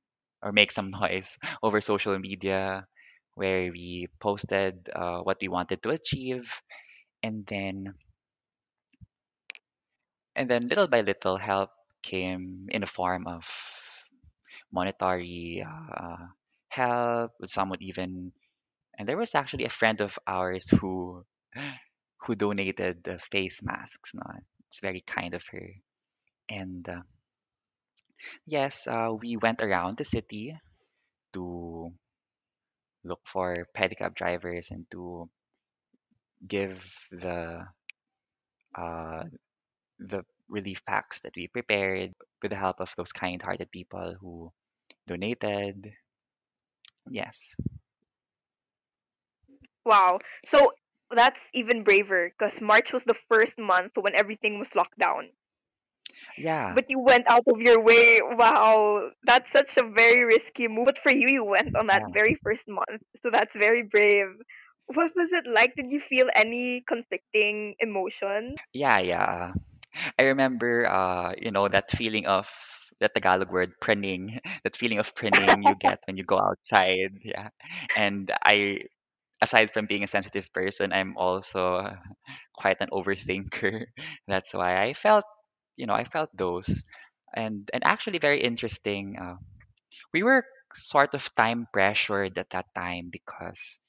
or 0.44 0.52
make 0.52 0.72
some 0.72 0.92
noise 1.02 1.38
over 1.64 1.82
social 1.82 2.18
media 2.20 2.86
where 3.42 3.72
we 3.74 4.08
posted 4.22 4.90
uh, 4.94 5.20
what 5.26 5.38
we 5.42 5.50
wanted 5.50 5.82
to 5.84 5.90
achieve. 5.90 6.46
And 7.24 7.46
then 7.48 7.96
and 10.36 10.50
then 10.50 10.68
little 10.68 10.88
by 10.88 11.02
little 11.02 11.38
help 11.38 11.72
came 12.04 12.68
in 12.72 12.82
the 12.82 12.88
form 12.88 13.28
of 13.28 13.46
monetary 14.72 15.66
uh, 15.66 16.26
help. 16.70 17.32
Some 17.46 17.70
would 17.70 17.82
even 17.82 18.32
and 18.98 19.08
there 19.08 19.18
was 19.18 19.36
actually 19.36 19.66
a 19.66 19.70
friend 19.70 20.02
of 20.02 20.20
ours 20.28 20.70
who 20.70 21.26
who 22.24 22.36
donated 22.36 23.04
the 23.04 23.20
face 23.20 23.62
masks 23.64 24.14
no 24.14 24.24
it's 24.70 24.80
very 24.80 25.02
kind 25.02 25.34
of 25.34 25.44
her. 25.52 25.70
And 26.50 26.88
uh, 26.90 27.02
yes 28.46 28.88
uh, 28.88 29.14
we 29.20 29.38
went 29.38 29.62
around 29.62 29.98
the 29.98 30.06
city 30.06 30.58
to 31.34 31.92
look 33.04 33.22
for 33.26 33.68
pedicab 33.76 34.16
drivers 34.16 34.72
and 34.72 34.86
to 34.92 35.30
give 36.48 36.84
the 37.12 37.66
uh, 38.76 39.24
the 40.00 40.24
relief 40.50 40.84
packs 40.86 41.20
that 41.22 41.36
we 41.36 41.48
prepared 41.48 42.14
with 42.42 42.52
the 42.52 42.58
help 42.58 42.80
of 42.80 42.94
those 42.98 43.12
kind-hearted 43.12 43.72
people 43.72 44.16
who 44.20 44.52
donated. 45.08 45.94
Yes. 47.10 47.56
Wow. 49.86 50.20
So 50.46 50.74
that's 51.12 51.50
even 51.54 51.84
braver 51.84 52.30
because 52.30 52.62
March 52.62 52.94
was 52.94 53.04
the 53.04 53.14
first 53.14 53.58
month 53.58 53.92
when 54.00 54.16
everything 54.16 54.60
was 54.60 54.76
locked 54.76 54.98
down. 54.98 55.30
Yeah. 56.38 56.76
But 56.76 56.86
you 56.90 57.00
went 57.00 57.28
out 57.30 57.44
of 57.48 57.62
your 57.62 57.80
way. 57.82 58.22
Wow. 58.22 59.12
That's 59.24 59.52
such 59.52 59.78
a 59.78 59.84
very 59.84 60.24
risky 60.24 60.68
move. 60.68 60.86
But 60.86 61.00
for 61.00 61.12
you, 61.12 61.28
you 61.30 61.44
went 61.44 61.76
on 61.76 61.88
that 61.88 62.04
Yeah. 62.04 62.14
very 62.14 62.36
first 62.44 62.68
month. 62.68 63.02
So 63.22 63.30
that's 63.30 63.56
very 63.56 63.84
brave. 63.84 64.28
What 64.88 65.12
was 65.16 65.32
it 65.32 65.46
like? 65.48 65.76
Did 65.76 65.92
you 65.92 66.00
feel 66.00 66.30
any 66.34 66.82
conflicting 66.82 67.76
emotions? 67.80 68.60
Yeah, 68.74 69.00
yeah. 69.00 69.54
I 70.20 70.24
remember 70.24 70.88
uh, 70.88 71.34
you 71.38 71.52
know, 71.52 71.68
that 71.68 71.92
feeling 71.92 72.26
of 72.28 72.50
that 73.00 73.14
Tagalog 73.14 73.52
word 73.52 73.74
praning, 73.82 74.40
that 74.64 74.76
feeling 74.76 75.00
of 75.00 75.16
praning 75.16 75.64
you 75.64 75.76
get 75.76 76.00
when 76.06 76.18
you 76.18 76.24
go 76.24 76.40
outside. 76.40 77.20
Yeah. 77.24 77.50
And 77.96 78.32
I 78.44 78.86
aside 79.42 79.72
from 79.72 79.86
being 79.88 80.04
a 80.04 80.08
sensitive 80.08 80.52
person, 80.54 80.94
I'm 80.94 81.18
also 81.18 81.96
quite 82.56 82.78
an 82.82 82.90
overthinker. 82.92 83.86
That's 84.28 84.54
why 84.54 84.82
I 84.84 84.94
felt, 84.94 85.26
you 85.82 85.88
know, 85.88 85.98
I 85.98 86.06
felt 86.06 86.30
those. 86.38 86.70
And 87.34 87.66
and 87.74 87.84
actually 87.84 88.20
very 88.22 88.42
interesting. 88.46 89.18
Uh, 89.18 89.38
we 90.14 90.24
were 90.24 90.46
sort 90.74 91.14
of 91.16 91.26
time 91.36 91.68
pressured 91.74 92.38
at 92.38 92.52
that 92.52 92.74
time 92.76 93.10
because 93.12 93.80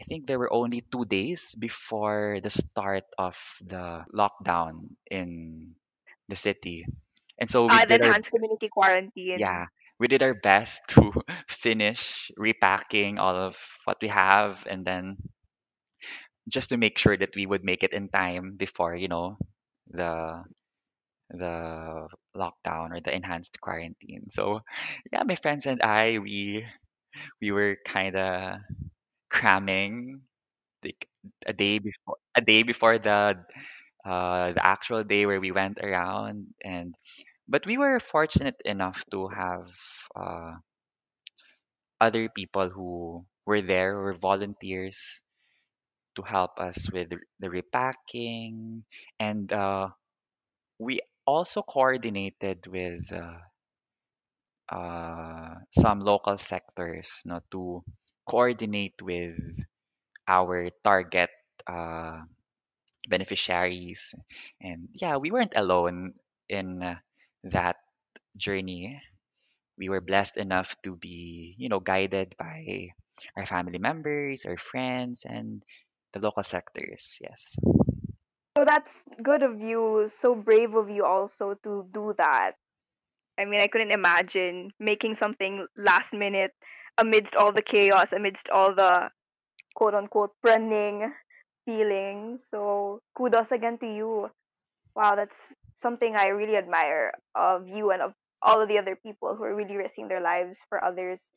I 0.00 0.04
think 0.04 0.26
there 0.26 0.38
were 0.38 0.52
only 0.52 0.82
two 0.82 1.04
days 1.06 1.54
before 1.58 2.40
the 2.42 2.50
start 2.50 3.04
of 3.18 3.38
the 3.62 4.04
lockdown 4.14 4.96
in 5.10 5.74
the 6.28 6.36
city. 6.36 6.86
And 7.38 7.50
so 7.50 7.66
we 7.68 7.78
Uh, 7.78 7.86
the 7.86 7.94
did 7.94 8.02
our 8.02 8.14
enhanced 8.14 8.30
community 8.30 8.68
quarantine. 8.68 9.40
yeah, 9.40 9.66
we 9.98 10.08
did 10.08 10.22
our 10.22 10.34
best 10.34 10.82
to 10.88 11.12
finish 11.48 12.30
repacking 12.36 13.18
all 13.18 13.36
of 13.36 13.56
what 13.84 13.98
we 14.02 14.08
have 14.08 14.66
and 14.68 14.84
then 14.86 15.16
just 16.48 16.70
to 16.70 16.76
make 16.76 16.98
sure 16.98 17.16
that 17.16 17.34
we 17.36 17.46
would 17.46 17.64
make 17.64 17.82
it 17.84 17.92
in 17.92 18.08
time 18.08 18.56
before, 18.56 18.94
you 18.94 19.08
know, 19.08 19.38
the 19.90 20.42
the 21.30 22.08
lockdown 22.36 22.92
or 22.92 23.00
the 23.00 23.14
enhanced 23.14 23.60
quarantine. 23.60 24.30
So 24.30 24.60
yeah, 25.12 25.22
my 25.24 25.34
friends 25.36 25.66
and 25.66 25.82
I 25.82 26.18
we 26.18 26.64
we 27.40 27.52
were 27.52 27.76
kind 27.86 28.16
of 28.16 28.56
cramming 29.30 30.22
like 30.84 31.08
a 31.46 31.52
day 31.52 31.78
before 31.78 32.16
a 32.36 32.40
day 32.42 32.62
before 32.62 32.98
the 32.98 33.38
uh 34.06 34.52
the 34.52 34.66
actual 34.66 35.04
day 35.04 35.26
where 35.26 35.40
we 35.40 35.52
went 35.52 35.78
around 35.82 36.46
and 36.64 36.94
but 37.48 37.66
we 37.66 37.78
were 37.78 38.00
fortunate 38.00 38.56
enough 38.64 39.04
to 39.12 39.28
have 39.28 39.68
uh 40.16 40.54
other 42.00 42.28
people 42.28 42.68
who 42.70 43.24
were 43.46 43.60
there 43.62 43.96
were 43.98 44.14
volunteers 44.14 45.22
to 46.16 46.22
help 46.22 46.58
us 46.58 46.90
with 46.92 47.10
the 47.10 47.18
the 47.40 47.50
repacking 47.50 48.84
and 49.20 49.52
uh 49.52 49.88
we 50.78 51.00
also 51.28 51.62
coordinated 51.62 52.66
with 52.66 53.12
uh, 53.12 53.38
uh 54.68 55.54
some 55.70 56.00
local 56.00 56.36
sectors 56.36 57.08
no, 57.24 57.40
to 57.50 57.82
coordinate 58.28 58.94
with 59.00 59.36
our 60.28 60.70
target 60.84 61.30
uh 61.66 62.20
beneficiaries. 63.08 64.14
And 64.60 64.88
yeah 64.94 65.16
we 65.18 65.30
weren't 65.30 65.54
alone 65.56 66.14
in 66.48 66.82
uh, 66.82 66.96
that 67.44 67.76
journey. 68.36 69.00
We 69.78 69.88
were 69.90 70.00
blessed 70.02 70.38
enough 70.38 70.76
to 70.84 70.96
be 70.96 71.54
you 71.58 71.68
know 71.68 71.80
guided 71.80 72.36
by 72.38 72.88
our 73.36 73.46
family 73.46 73.78
members 73.78 74.46
our 74.46 74.58
friends 74.58 75.24
and 75.28 75.62
the 76.14 76.20
local 76.20 76.42
sectors 76.44 77.18
yes 77.20 77.56
So 78.58 78.64
that's 78.64 78.90
good 79.22 79.44
of 79.44 79.60
you. 79.60 80.10
So 80.10 80.34
brave 80.34 80.74
of 80.74 80.90
you 80.90 81.04
also 81.04 81.54
to 81.62 81.86
do 81.94 82.12
that. 82.18 82.56
I 83.38 83.44
mean, 83.44 83.60
I 83.60 83.68
couldn't 83.68 83.92
imagine 83.92 84.72
making 84.80 85.14
something 85.14 85.68
last 85.76 86.12
minute 86.12 86.50
amidst 86.98 87.36
all 87.36 87.52
the 87.52 87.62
chaos, 87.62 88.12
amidst 88.12 88.50
all 88.50 88.74
the 88.74 89.12
quote 89.76 89.94
unquote 89.94 90.32
running 90.42 91.12
feelings. 91.66 92.48
So 92.50 92.98
kudos 93.14 93.52
again 93.52 93.78
to 93.78 93.86
you. 93.86 94.28
Wow, 94.96 95.14
that's 95.14 95.46
something 95.76 96.16
I 96.16 96.34
really 96.34 96.56
admire 96.56 97.12
of 97.36 97.68
you 97.68 97.92
and 97.92 98.02
of 98.02 98.12
all 98.42 98.60
of 98.60 98.68
the 98.68 98.78
other 98.78 98.96
people 98.96 99.36
who 99.36 99.44
are 99.44 99.54
really 99.54 99.76
risking 99.76 100.08
their 100.08 100.20
lives 100.20 100.58
for 100.68 100.82
others. 100.82 101.30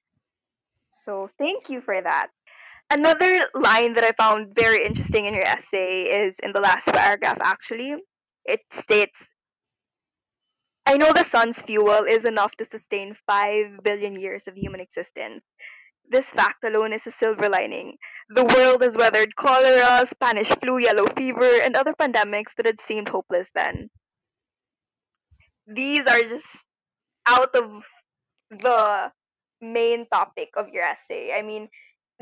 So 0.90 1.30
thank 1.38 1.70
you 1.70 1.82
for 1.82 2.02
that. 2.02 2.30
Another 2.92 3.48
line 3.56 3.94
that 3.94 4.04
I 4.04 4.12
found 4.12 4.54
very 4.54 4.86
interesting 4.86 5.26
in 5.26 5.34
your 5.34 5.48
essay 5.48 6.04
is 6.04 6.38
in 6.40 6.52
the 6.52 6.60
last 6.60 6.88
paragraph, 6.88 7.38
actually. 7.42 7.96
It 8.44 8.60
states, 8.70 9.32
I 10.86 10.98
know 10.98 11.14
the 11.14 11.24
sun's 11.24 11.62
fuel 11.62 12.04
is 12.04 12.26
enough 12.26 12.54
to 12.58 12.66
sustain 12.66 13.16
5 13.26 13.80
billion 13.82 14.20
years 14.20 14.50
of 14.50 14.58
human 14.58 14.82
existence. 14.82 15.46
This 16.10 16.32
fact 16.32 16.66
alone 16.66 16.92
is 16.92 17.08
a 17.08 17.12
silver 17.12 17.48
lining. 17.48 17.96
The 18.28 18.44
world 18.44 18.82
has 18.82 18.98
weathered 18.98 19.38
cholera, 19.38 20.06
Spanish 20.06 20.50
flu, 20.50 20.78
yellow 20.78 21.08
fever, 21.16 21.62
and 21.64 21.78
other 21.78 21.94
pandemics 21.94 22.54
that 22.58 22.66
had 22.66 22.82
seemed 22.82 23.08
hopeless 23.08 23.52
then. 23.56 23.90
These 25.66 26.06
are 26.08 26.24
just 26.24 26.68
out 27.26 27.56
of 27.56 27.84
the 28.50 29.14
main 29.62 30.08
topic 30.12 30.50
of 30.58 30.68
your 30.68 30.84
essay. 30.84 31.32
I 31.34 31.42
mean, 31.42 31.70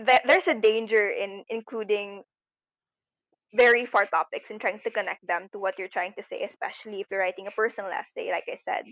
th- 0.05 0.25
there's 0.25 0.47
a 0.47 0.55
danger 0.55 1.09
in 1.09 1.43
including 1.49 2.23
very 3.53 3.85
far 3.85 4.05
topics 4.05 4.51
and 4.51 4.61
trying 4.61 4.79
to 4.83 4.91
connect 4.91 5.25
them 5.25 5.49
to 5.51 5.59
what 5.59 5.79
you're 5.79 5.87
trying 5.87 6.13
to 6.17 6.23
say, 6.23 6.43
especially 6.43 7.01
if 7.01 7.07
you're 7.09 7.19
writing 7.19 7.47
a 7.47 7.51
personal 7.51 7.89
essay, 7.91 8.31
like 8.31 8.45
I 8.51 8.55
said. 8.55 8.85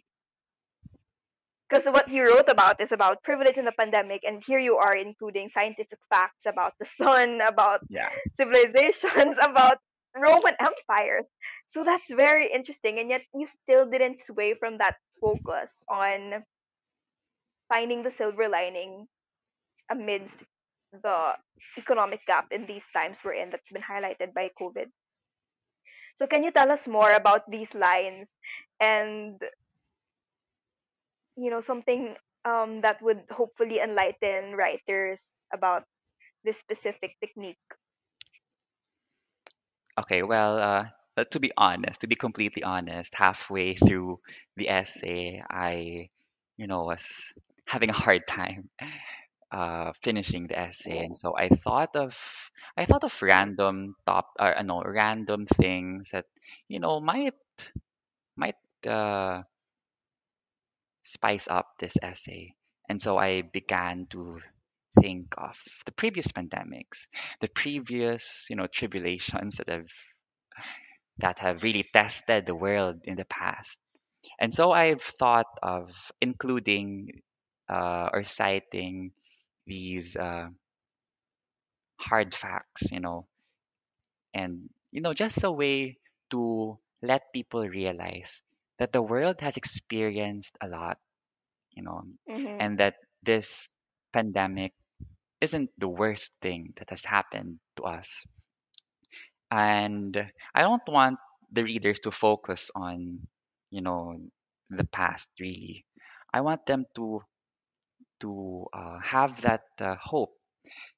Because 1.70 1.86
what 1.86 2.10
you 2.10 2.24
wrote 2.26 2.48
about 2.48 2.80
is 2.80 2.92
about 2.92 3.24
privilege 3.24 3.58
in 3.58 3.66
the 3.66 3.74
pandemic, 3.74 4.24
and 4.26 4.42
here 4.44 4.60
you 4.60 4.78
are 4.78 4.96
including 4.96 5.50
scientific 5.50 6.00
facts 6.10 6.46
about 6.46 6.74
the 6.80 6.86
sun, 6.86 7.42
about 7.42 7.82
yeah 7.90 8.10
civilizations, 8.36 9.36
about 9.42 9.78
Roman 10.16 10.56
empires. 10.60 11.26
So 11.72 11.84
that's 11.84 12.10
very 12.10 12.50
interesting, 12.50 13.00
and 13.00 13.10
yet 13.10 13.24
you 13.36 13.46
still 13.46 13.86
didn't 13.86 14.24
sway 14.24 14.56
from 14.56 14.78
that 14.78 14.96
focus 15.20 15.84
on 15.92 16.46
finding 17.68 18.02
the 18.02 18.12
silver 18.12 18.48
lining 18.48 19.08
amidst 19.92 20.44
the 20.92 21.34
economic 21.78 22.26
gap 22.26 22.48
in 22.52 22.66
these 22.66 22.86
times 22.94 23.20
we're 23.24 23.34
in 23.34 23.50
that's 23.50 23.70
been 23.70 23.82
highlighted 23.84 24.34
by 24.34 24.50
COVID. 24.60 24.88
So 26.16 26.28
can 26.28 26.44
you 26.44 26.52
tell 26.52 26.72
us 26.72 26.88
more 26.88 27.12
about 27.12 27.50
these 27.50 27.74
lines 27.74 28.30
and 28.80 29.42
you 31.36 31.50
know 31.50 31.62
something 31.62 32.16
um, 32.46 32.82
that 32.82 33.02
would 33.02 33.24
hopefully 33.30 33.80
enlighten 33.80 34.56
writers 34.56 35.46
about 35.54 35.84
this 36.44 36.58
specific 36.58 37.16
technique? 37.22 37.62
okay 40.00 40.24
well 40.24 40.58
uh 40.58 40.86
uh, 41.18 41.24
to 41.32 41.40
be 41.40 41.52
honest 41.58 42.02
to 42.02 42.08
be 42.08 42.16
completely 42.16 42.64
honest 42.64 43.14
halfway 43.16 43.74
through 43.76 44.18
the 44.56 44.70
essay 44.70 45.42
i 45.50 46.08
you 46.58 46.68
know 46.68 46.84
was 46.84 47.34
having 47.66 47.90
a 47.90 47.94
hard 47.94 48.26
time 48.28 48.70
uh, 49.52 49.94
finishing 50.04 50.48
the 50.48 50.58
essay, 50.60 51.00
and 51.06 51.16
so 51.18 51.36
I 51.38 51.50
thought 51.50 51.96
of 51.96 52.18
I 52.78 52.86
thought 52.86 53.04
of 53.04 53.22
random 53.22 53.96
top 54.06 54.32
or 54.40 54.58
uh, 54.58 54.62
no 54.64 54.84
random 54.84 55.46
things 55.48 56.12
that 56.12 56.26
you 56.68 56.80
know 56.80 57.00
might 57.00 57.36
might 58.36 58.56
uh, 58.88 59.44
spice 61.04 61.48
up 61.48 61.78
this 61.80 61.98
essay. 62.04 62.54
And 62.90 63.02
so 63.02 63.18
I 63.18 63.42
began 63.42 64.08
to 64.12 64.40
think 65.02 65.34
of 65.38 65.58
the 65.86 65.92
previous 65.92 66.28
pandemics, 66.28 67.08
the 67.42 67.50
previous, 67.50 68.48
you 68.50 68.56
know, 68.56 68.68
tribulations 68.68 69.58
that 69.58 69.70
have 69.70 69.90
that 71.20 71.40
have 71.40 71.64
really 71.64 71.84
tested 71.94 72.46
the 72.46 72.56
world 72.56 73.02
in 73.04 73.16
the 73.18 73.26
past. 73.26 73.80
And 74.40 74.54
so 74.54 74.72
I've 74.72 75.02
thought 75.04 75.48
of 75.64 75.92
including 76.22 77.22
uh, 77.70 78.10
or 78.14 78.24
citing 78.24 79.12
these 79.68 80.16
uh, 80.18 80.50
hard 82.00 82.34
facts, 82.36 82.92
you 82.92 83.00
know, 83.00 83.28
and 84.34 84.70
you 84.92 85.02
know, 85.02 85.14
just 85.14 85.44
a 85.44 85.52
way 85.52 85.98
to 86.32 86.78
let 87.02 87.34
people 87.34 87.68
realize 87.68 88.42
that 88.80 88.94
the 88.94 89.02
world 89.02 89.42
has 89.42 89.58
experienced 89.58 90.58
a 90.62 90.68
lot, 90.68 90.98
you 91.72 91.84
know, 91.84 92.04
Mhm. 92.28 92.60
and 92.60 92.80
that 92.80 92.96
this 93.24 93.72
pandemic 94.14 94.74
isn't 95.42 95.70
the 95.78 95.88
worst 95.90 96.32
thing 96.42 96.74
that 96.78 96.90
has 96.90 97.04
happened 97.06 97.60
to 97.78 97.84
us. 97.84 98.26
And 99.52 100.16
I 100.56 100.62
don't 100.62 100.88
want 100.88 101.20
the 101.52 101.64
readers 101.64 102.00
to 102.02 102.12
focus 102.12 102.72
on, 102.76 103.28
you 103.72 103.82
know, 103.82 104.18
the 104.70 104.86
past 104.86 105.30
really. 105.40 105.86
I 106.34 106.42
want 106.42 106.66
them 106.66 106.86
to 106.96 107.24
to 108.22 108.68
uh, 108.74 109.00
have 109.00 109.42
that 109.42 109.64
uh, 109.82 109.96
hope 110.02 110.34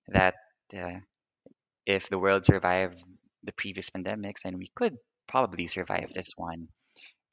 that 0.10 0.36
uh, 0.78 1.00
if 1.86 2.10
the 2.10 2.20
world 2.20 2.46
survived 2.46 2.98
the 3.44 3.52
previous 3.54 3.90
pandemics, 3.90 4.44
then 4.44 4.58
we 4.58 4.72
could 4.76 4.98
probably 5.28 5.68
survive 5.68 6.12
this 6.16 6.34
one. 6.38 6.70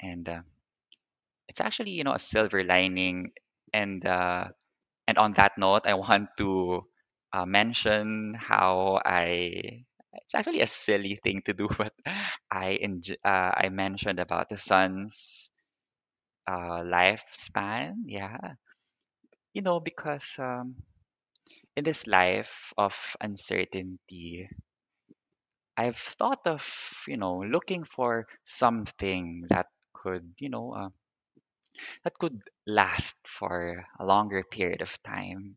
And 0.00 0.28
uh, 0.28 0.42
it's 1.48 1.60
actually, 1.60 1.90
you 1.92 2.04
know, 2.04 2.12
a 2.14 2.18
silver 2.18 2.64
lining. 2.64 3.32
And 3.72 4.04
uh, 4.06 4.48
and 5.08 5.18
on 5.18 5.34
that 5.34 5.58
note, 5.58 5.82
I 5.86 5.94
want 5.94 6.30
to 6.38 6.84
mention 7.46 8.34
how 8.38 9.00
I. 9.04 9.84
It's 10.24 10.34
actually 10.34 10.62
a 10.62 10.66
silly 10.66 11.16
thing 11.22 11.42
to 11.46 11.54
do, 11.54 11.68
but 11.78 11.92
I 12.50 12.78
enj- 12.82 13.18
uh, 13.24 13.52
I 13.56 13.68
mentioned 13.70 14.20
about 14.20 14.48
the 14.48 14.56
sun's 14.56 15.50
uh, 16.48 16.82
lifespan. 16.84 18.04
Yeah, 18.06 18.54
you 19.56 19.62
know, 19.62 19.80
because 19.80 20.38
um, 20.38 20.76
in 21.76 21.84
this 21.84 22.06
life 22.06 22.72
of 22.78 23.16
uncertainty, 23.20 24.48
I've 25.78 25.96
thought 25.96 26.46
of, 26.46 26.62
you 27.08 27.16
know, 27.16 27.38
looking 27.38 27.84
for 27.84 28.26
something 28.44 29.46
that 29.48 29.68
could, 29.94 30.34
you 30.38 30.50
know, 30.50 30.72
uh, 30.74 30.90
that 32.04 32.18
could 32.18 32.40
last 32.66 33.16
for 33.26 33.84
a 33.98 34.06
longer 34.06 34.42
period 34.44 34.80
of 34.82 35.02
time. 35.02 35.56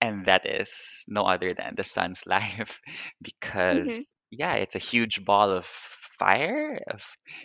And 0.00 0.26
that 0.26 0.46
is 0.46 1.04
no 1.08 1.24
other 1.24 1.54
than 1.54 1.74
the 1.76 1.84
sun's 1.84 2.26
life 2.26 2.80
because, 3.22 3.98
Mhm. 3.98 4.04
yeah, 4.30 4.54
it's 4.54 4.76
a 4.76 4.78
huge 4.92 5.24
ball 5.24 5.50
of 5.50 5.66
fire. 5.66 6.80
Of, 6.88 7.04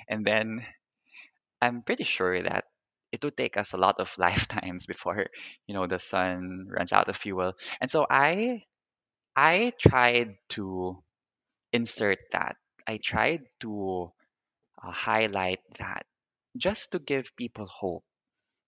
and 0.09 0.25
then 0.25 0.65
I'm 1.61 1.83
pretty 1.83 2.03
sure 2.05 2.41
that 2.43 2.65
it 3.15 3.23
would 3.23 3.37
take 3.37 3.57
us 3.57 3.73
a 3.73 3.77
lot 3.79 3.99
of 3.99 4.13
lifetimes 4.19 4.85
before, 4.85 5.27
you 5.67 5.75
know, 5.75 5.87
the 5.87 5.99
sun 5.99 6.67
runs 6.69 6.93
out 6.93 7.09
of 7.09 7.17
fuel. 7.17 7.53
And 7.81 7.89
so 7.91 8.05
I 8.09 8.63
I 9.35 9.73
tried 9.79 10.35
to 10.57 11.03
insert 11.73 12.19
that. 12.31 12.55
I 12.87 12.97
tried 12.97 13.41
to 13.61 14.11
uh, 14.83 14.91
highlight 14.91 15.59
that 15.79 16.05
just 16.57 16.91
to 16.91 16.99
give 16.99 17.35
people 17.37 17.67
hope 17.67 18.03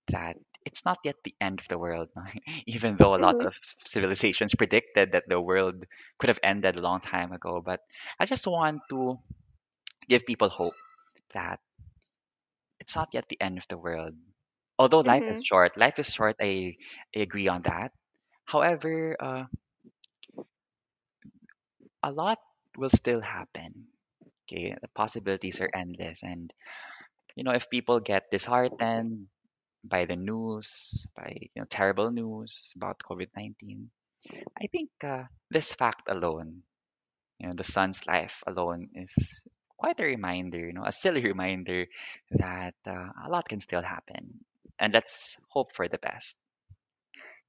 that 0.10 0.38
it's 0.66 0.86
not 0.86 1.00
yet 1.04 1.16
the 1.24 1.36
end 1.42 1.60
of 1.60 1.68
the 1.70 1.78
world, 1.78 2.10
even 2.68 2.98
though 2.98 3.16
a 3.16 3.22
lot 3.24 3.38
Mhm. 3.38 3.46
of 3.46 3.54
civilizations 3.86 4.56
predicted 4.56 5.12
that 5.14 5.26
the 5.28 5.40
world 5.42 5.86
could 6.20 6.30
have 6.30 6.40
ended 6.44 6.76
a 6.76 6.82
long 6.82 7.00
time 7.02 7.32
ago. 7.34 7.62
But 7.64 7.82
I 8.20 8.26
just 8.26 8.48
want 8.48 8.82
to 8.90 9.20
give 10.10 10.26
people 10.26 10.50
hope 10.50 10.76
that 11.34 11.60
it's 12.80 12.96
not 12.96 13.10
yet 13.14 13.28
the 13.30 13.40
end 13.42 13.58
of 13.58 13.68
the 13.68 13.78
world. 13.78 14.16
Although 14.80 15.02
life 15.02 15.24
is 15.28 15.38
Mhm. 15.38 15.44
short, 15.44 15.78
life 15.78 16.00
is 16.00 16.14
short, 16.14 16.36
I, 16.42 16.76
I 17.16 17.20
agree 17.20 17.48
on 17.48 17.62
that. 17.64 17.92
However, 18.46 19.16
uh, 19.20 19.46
a 22.04 22.12
lot 22.12 22.40
will 22.78 22.90
still 22.90 23.22
happen. 23.22 23.88
Okay, 24.46 24.76
the 24.82 24.88
possibilities 24.90 25.62
are 25.62 25.70
endless, 25.74 26.24
and 26.24 26.54
you 27.36 27.44
know, 27.44 27.52
if 27.52 27.70
people 27.70 28.00
get 28.00 28.30
disheartened 28.32 29.28
by 29.84 30.06
the 30.06 30.16
news, 30.16 31.08
by 31.16 31.36
you 31.54 31.62
know, 31.62 31.66
terrible 31.70 32.12
news 32.12 32.74
about 32.76 33.00
COVID 33.10 33.30
nineteen, 33.36 33.90
I 34.60 34.68
think 34.68 34.90
uh, 35.04 35.26
this 35.50 35.74
fact 35.74 36.08
alone, 36.10 36.64
you 37.40 37.48
know, 37.48 37.54
the 37.56 37.64
sun's 37.64 38.06
life 38.08 38.44
alone 38.48 38.90
is 38.96 39.44
quite 39.78 40.00
a 40.00 40.06
reminder, 40.06 40.60
you 40.60 40.74
know, 40.74 40.86
a 40.86 40.92
silly 40.92 41.24
reminder 41.34 41.86
that 42.32 42.76
uh, 42.88 43.10
a 43.26 43.30
lot 43.30 43.48
can 43.50 43.62
still 43.62 43.82
happen, 43.84 44.44
and 44.80 44.94
let's 44.94 45.38
hope 45.50 45.74
for 45.74 45.88
the 45.88 45.98
best. 46.00 46.38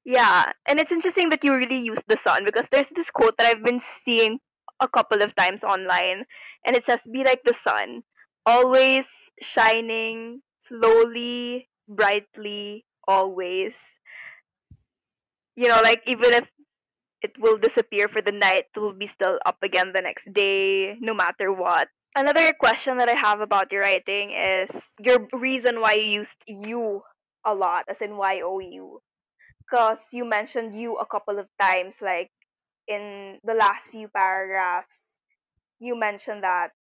Yeah, 0.05 0.53
and 0.67 0.81
it's 0.81 0.93
interesting 0.93 1.31
that 1.31 1.45
you 1.45 1.55
really 1.55 1.79
use 1.79 2.03
the 2.09 2.17
sun 2.17 2.45
because 2.45 2.67
there's 2.71 2.89
this 2.89 3.11
quote 3.11 3.37
that 3.37 3.47
I've 3.47 3.65
been 3.65 3.81
seeing 3.81 4.41
a 4.81 4.89
couple 4.89 5.23
of 5.23 5.35
times 5.35 5.65
online, 5.65 6.25
and 6.65 6.77
it 6.77 6.85
says, 6.85 7.01
"Be 7.05 7.25
like 7.25 7.43
the 7.45 7.53
sun, 7.53 8.03
always 8.47 9.07
shining, 9.43 10.43
slowly, 10.61 11.69
brightly, 11.89 12.87
always." 13.07 13.77
You 15.57 15.69
know, 15.69 15.81
like 15.83 16.03
even 16.07 16.33
if 16.33 16.49
it 17.23 17.39
will 17.39 17.59
disappear 17.59 18.09
for 18.09 18.23
the 18.23 18.33
night, 18.33 18.67
it 18.75 18.81
will 18.81 18.93
be 18.95 19.07
still 19.07 19.39
up 19.47 19.59
again 19.63 19.93
the 19.93 20.03
next 20.03 20.33
day, 20.33 20.97
no 21.01 21.15
matter 21.15 21.53
what. 21.53 21.89
Another 22.15 22.53
question 22.55 22.99
that 22.99 23.09
I 23.09 23.15
have 23.15 23.41
about 23.41 23.73
your 23.73 23.83
writing 23.83 24.33
is 24.33 24.95
your 25.01 25.29
reason 25.33 25.81
why 25.81 25.95
you 25.95 26.21
used 26.23 26.39
you 26.47 27.03
a 27.49 27.55
lot, 27.55 27.89
as 27.89 28.03
in 28.03 28.17
Y 28.17 28.43
O 28.45 28.61
U. 28.61 29.01
Because 29.65 30.01
you 30.13 30.25
mentioned 30.25 30.75
you 30.75 30.97
a 30.97 31.07
couple 31.07 31.39
of 31.39 31.49
times, 31.61 31.97
like 32.01 32.31
in 32.87 33.39
the 33.45 33.55
last 33.55 33.91
few 33.91 34.09
paragraphs, 34.09 35.21
you 35.81 35.97
mentioned 35.97 36.43
that 36.43 36.73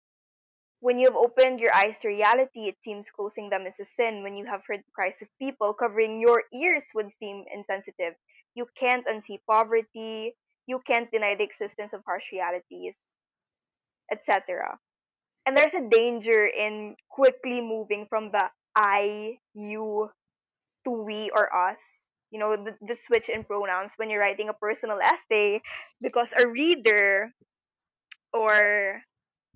when 0.79 0.99
you 0.99 1.07
have 1.07 1.15
opened 1.15 1.59
your 1.59 1.73
eyes 1.73 1.97
to 1.99 2.07
reality, 2.07 2.67
it 2.67 2.77
seems 2.83 3.09
closing 3.09 3.49
them 3.49 3.65
is 3.65 3.79
a 3.79 3.85
sin. 3.85 4.23
When 4.23 4.35
you 4.35 4.45
have 4.45 4.61
heard 4.67 4.79
the 4.79 4.93
cries 4.93 5.21
of 5.21 5.27
people, 5.39 5.73
covering 5.73 6.19
your 6.19 6.43
ears 6.53 6.85
would 6.93 7.11
seem 7.19 7.45
insensitive. 7.53 8.13
You 8.55 8.67
can't 8.75 9.05
unsee 9.07 9.39
poverty. 9.49 10.35
You 10.67 10.79
can't 10.85 11.09
deny 11.11 11.35
the 11.35 11.43
existence 11.43 11.93
of 11.93 12.03
harsh 12.05 12.31
realities, 12.31 12.93
etc. 14.11 14.77
And 15.45 15.55
there's 15.55 15.73
a 15.73 15.89
danger 15.89 16.45
in 16.45 16.95
quickly 17.09 17.61
moving 17.61 18.05
from 18.09 18.31
the 18.31 18.49
I, 18.75 19.39
you 19.55 20.11
to 20.87 20.91
we 20.91 21.29
or 21.35 21.51
us. 21.51 21.79
You 22.31 22.39
know, 22.39 22.55
the, 22.55 22.75
the 22.81 22.95
switch 22.95 23.29
in 23.29 23.43
pronouns 23.43 23.91
when 23.97 24.09
you're 24.09 24.19
writing 24.19 24.49
a 24.49 24.53
personal 24.53 24.99
essay 24.99 25.61
because 26.01 26.33
a 26.37 26.47
reader 26.47 27.31
or 28.33 29.01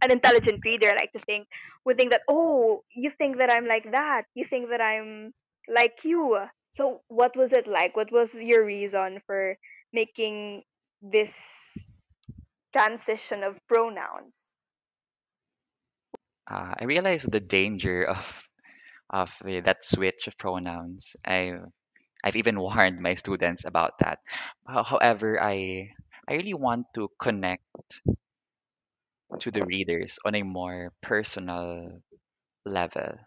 an 0.02 0.12
intelligent 0.12 0.62
reader, 0.64 0.90
I 0.92 0.96
like 0.96 1.12
to 1.14 1.20
think, 1.20 1.48
would 1.86 1.98
think 1.98 2.12
that, 2.12 2.24
oh, 2.28 2.84
you 2.96 3.10
think 3.12 3.38
that 3.38 3.52
I'm 3.52 3.68
like 3.68 3.92
that. 3.92 4.24
You 4.36 4.46
think 4.46 4.70
that 4.70 4.82
I'm 4.82 5.34
like 5.68 6.04
you. 6.04 6.40
So, 6.72 7.02
what 7.08 7.36
was 7.36 7.52
it 7.54 7.68
like? 7.68 7.96
What 7.96 8.12
was 8.12 8.34
your 8.34 8.66
reason 8.66 9.22
for 9.28 9.58
making 9.94 10.64
this 11.02 11.36
transition 12.74 13.44
of 13.44 13.60
pronouns? 13.68 14.56
Uh, 16.50 16.74
I 16.80 16.86
realized 16.86 17.32
the 17.32 17.40
danger 17.40 18.06
of 18.06 18.44
of 19.12 19.32
that 19.46 19.86
switch 19.86 20.28
of 20.28 20.38
pronouns. 20.38 21.16
I 21.26 21.60
I've 22.24 22.38
even 22.38 22.60
warned 22.68 23.02
my 23.02 23.16
students 23.16 23.66
about 23.66 24.00
that. 24.00 24.20
Ho- 24.68 24.84
However, 24.84 25.42
I 25.42 25.92
I 26.28 26.34
really 26.36 26.56
want 26.56 26.88
to 26.96 27.10
connect 27.20 27.64
to 29.40 29.52
the 29.52 29.66
readers 29.66 30.20
on 30.26 30.36
a 30.36 30.44
more 30.44 30.94
personal 31.02 32.02
level. 32.66 33.18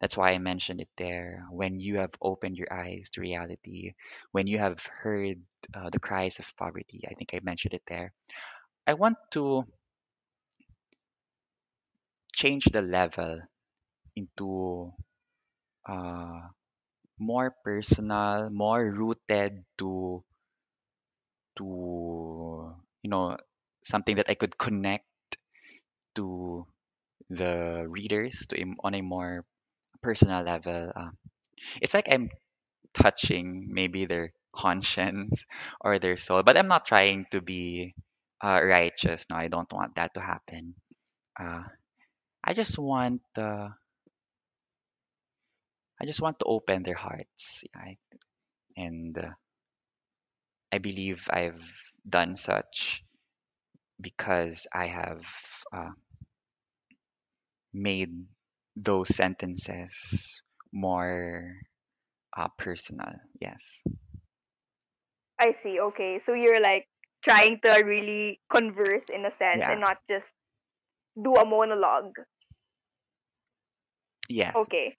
That's 0.00 0.16
why 0.16 0.32
I 0.32 0.38
mentioned 0.38 0.80
it 0.80 0.90
there. 0.96 1.46
When 1.50 1.78
you 1.80 1.98
have 1.98 2.12
opened 2.22 2.56
your 2.58 2.72
eyes 2.72 3.10
to 3.12 3.20
reality, 3.22 3.94
when 4.32 4.46
you 4.46 4.58
have 4.58 4.84
heard 4.86 5.42
uh, 5.74 5.90
the 5.90 6.00
cries 6.00 6.38
of 6.40 6.56
poverty, 6.56 7.02
I 7.08 7.14
think 7.14 7.34
I 7.34 7.40
mentioned 7.42 7.74
it 7.74 7.84
there. 7.88 8.12
I 8.86 8.94
want 8.94 9.18
to 9.32 9.64
change 12.34 12.64
the 12.66 12.82
level 12.82 13.40
into 14.16 14.92
uh, 15.88 16.40
more 17.18 17.54
personal, 17.64 18.50
more 18.50 18.84
rooted 18.84 19.64
to 19.78 20.24
to 21.56 22.74
you 23.02 23.10
know 23.10 23.36
something 23.84 24.16
that 24.16 24.28
I 24.30 24.34
could 24.34 24.56
connect 24.58 25.06
to 26.16 26.66
the 27.30 27.86
readers 27.88 28.46
to 28.50 28.56
on 28.84 28.94
a 28.94 29.02
more 29.02 29.44
personal 30.02 30.42
level. 30.44 30.92
Uh, 30.94 31.10
it's 31.82 31.94
like 31.94 32.08
I'm 32.10 32.30
touching 32.94 33.68
maybe 33.72 34.06
their 34.06 34.32
conscience 34.54 35.46
or 35.80 35.98
their 35.98 36.16
soul. 36.18 36.42
But 36.42 36.56
I'm 36.58 36.68
not 36.68 36.86
trying 36.86 37.26
to 37.32 37.40
be 37.40 37.94
uh, 38.44 38.60
righteous. 38.64 39.26
No, 39.30 39.36
I 39.36 39.48
don't 39.48 39.72
want 39.72 39.96
that 39.96 40.14
to 40.14 40.20
happen. 40.20 40.74
Uh, 41.38 41.62
I 42.44 42.54
just 42.54 42.78
want 42.78 43.22
uh, 43.36 43.70
I 46.02 46.06
just 46.06 46.20
want 46.20 46.38
to 46.40 46.44
open 46.46 46.82
their 46.82 46.96
hearts. 46.96 47.64
I, 47.74 47.96
and 48.76 49.16
uh, 49.18 49.30
I 50.72 50.78
believe 50.78 51.28
I've 51.30 51.70
done 52.08 52.36
such 52.36 53.04
because 54.00 54.66
I 54.72 54.86
have 54.86 55.24
uh, 55.72 55.92
made 57.74 58.26
those 58.76 59.14
sentences 59.14 60.42
more 60.72 61.54
uh, 62.36 62.48
personal. 62.58 63.14
Yes. 63.40 63.82
I 65.38 65.52
see. 65.52 65.80
Okay. 65.80 66.18
So 66.20 66.32
you're 66.34 66.60
like 66.60 66.88
trying 67.22 67.60
to 67.60 67.82
really 67.84 68.40
converse 68.48 69.08
in 69.10 69.26
a 69.26 69.30
sense 69.30 69.60
Yeah. 69.60 69.72
and 69.72 69.80
not 69.80 69.98
just 70.08 70.28
do 71.22 71.34
a 71.36 71.44
monologue. 71.44 72.14
Yes. 74.28 74.54
Okay. 74.54 74.96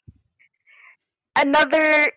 Another 1.36 2.12